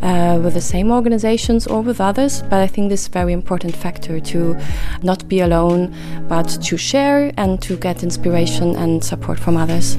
uh, 0.01 0.39
with 0.43 0.53
the 0.53 0.61
same 0.61 0.91
organizations 0.91 1.67
or 1.67 1.81
with 1.81 1.99
others. 1.99 2.41
But 2.43 2.61
I 2.61 2.67
think 2.67 2.78
think 2.79 2.89
this 2.91 3.01
is 3.01 3.07
a 3.07 3.11
very 3.11 3.33
important 3.33 3.75
factor 3.75 4.21
to 4.21 4.55
not 5.03 5.27
be 5.27 5.41
alone, 5.41 5.93
but 6.29 6.47
to 6.63 6.77
share 6.77 7.29
and 7.35 7.61
to 7.61 7.75
get 7.75 8.03
inspiration 8.03 8.73
and 8.77 9.03
support 9.03 9.37
from 9.37 9.57
others. 9.57 9.97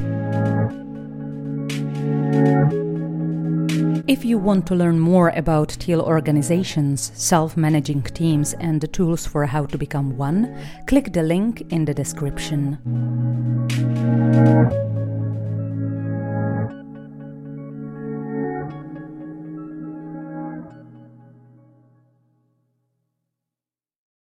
If 4.07 4.25
you 4.25 4.39
want 4.39 4.67
to 4.69 4.75
learn 4.75 4.99
more 4.99 5.29
about 5.37 5.69
teal 5.79 6.01
organizations, 6.01 7.13
self 7.15 7.55
managing 7.55 8.03
teams, 8.03 8.55
and 8.55 8.81
the 8.81 8.89
tools 8.89 9.27
for 9.27 9.45
how 9.45 9.67
to 9.67 9.77
become 9.77 10.17
one, 10.17 10.57
click 10.87 11.13
the 11.13 11.23
link 11.23 11.61
in 11.69 11.85
the 11.85 11.93
description. 11.93 12.79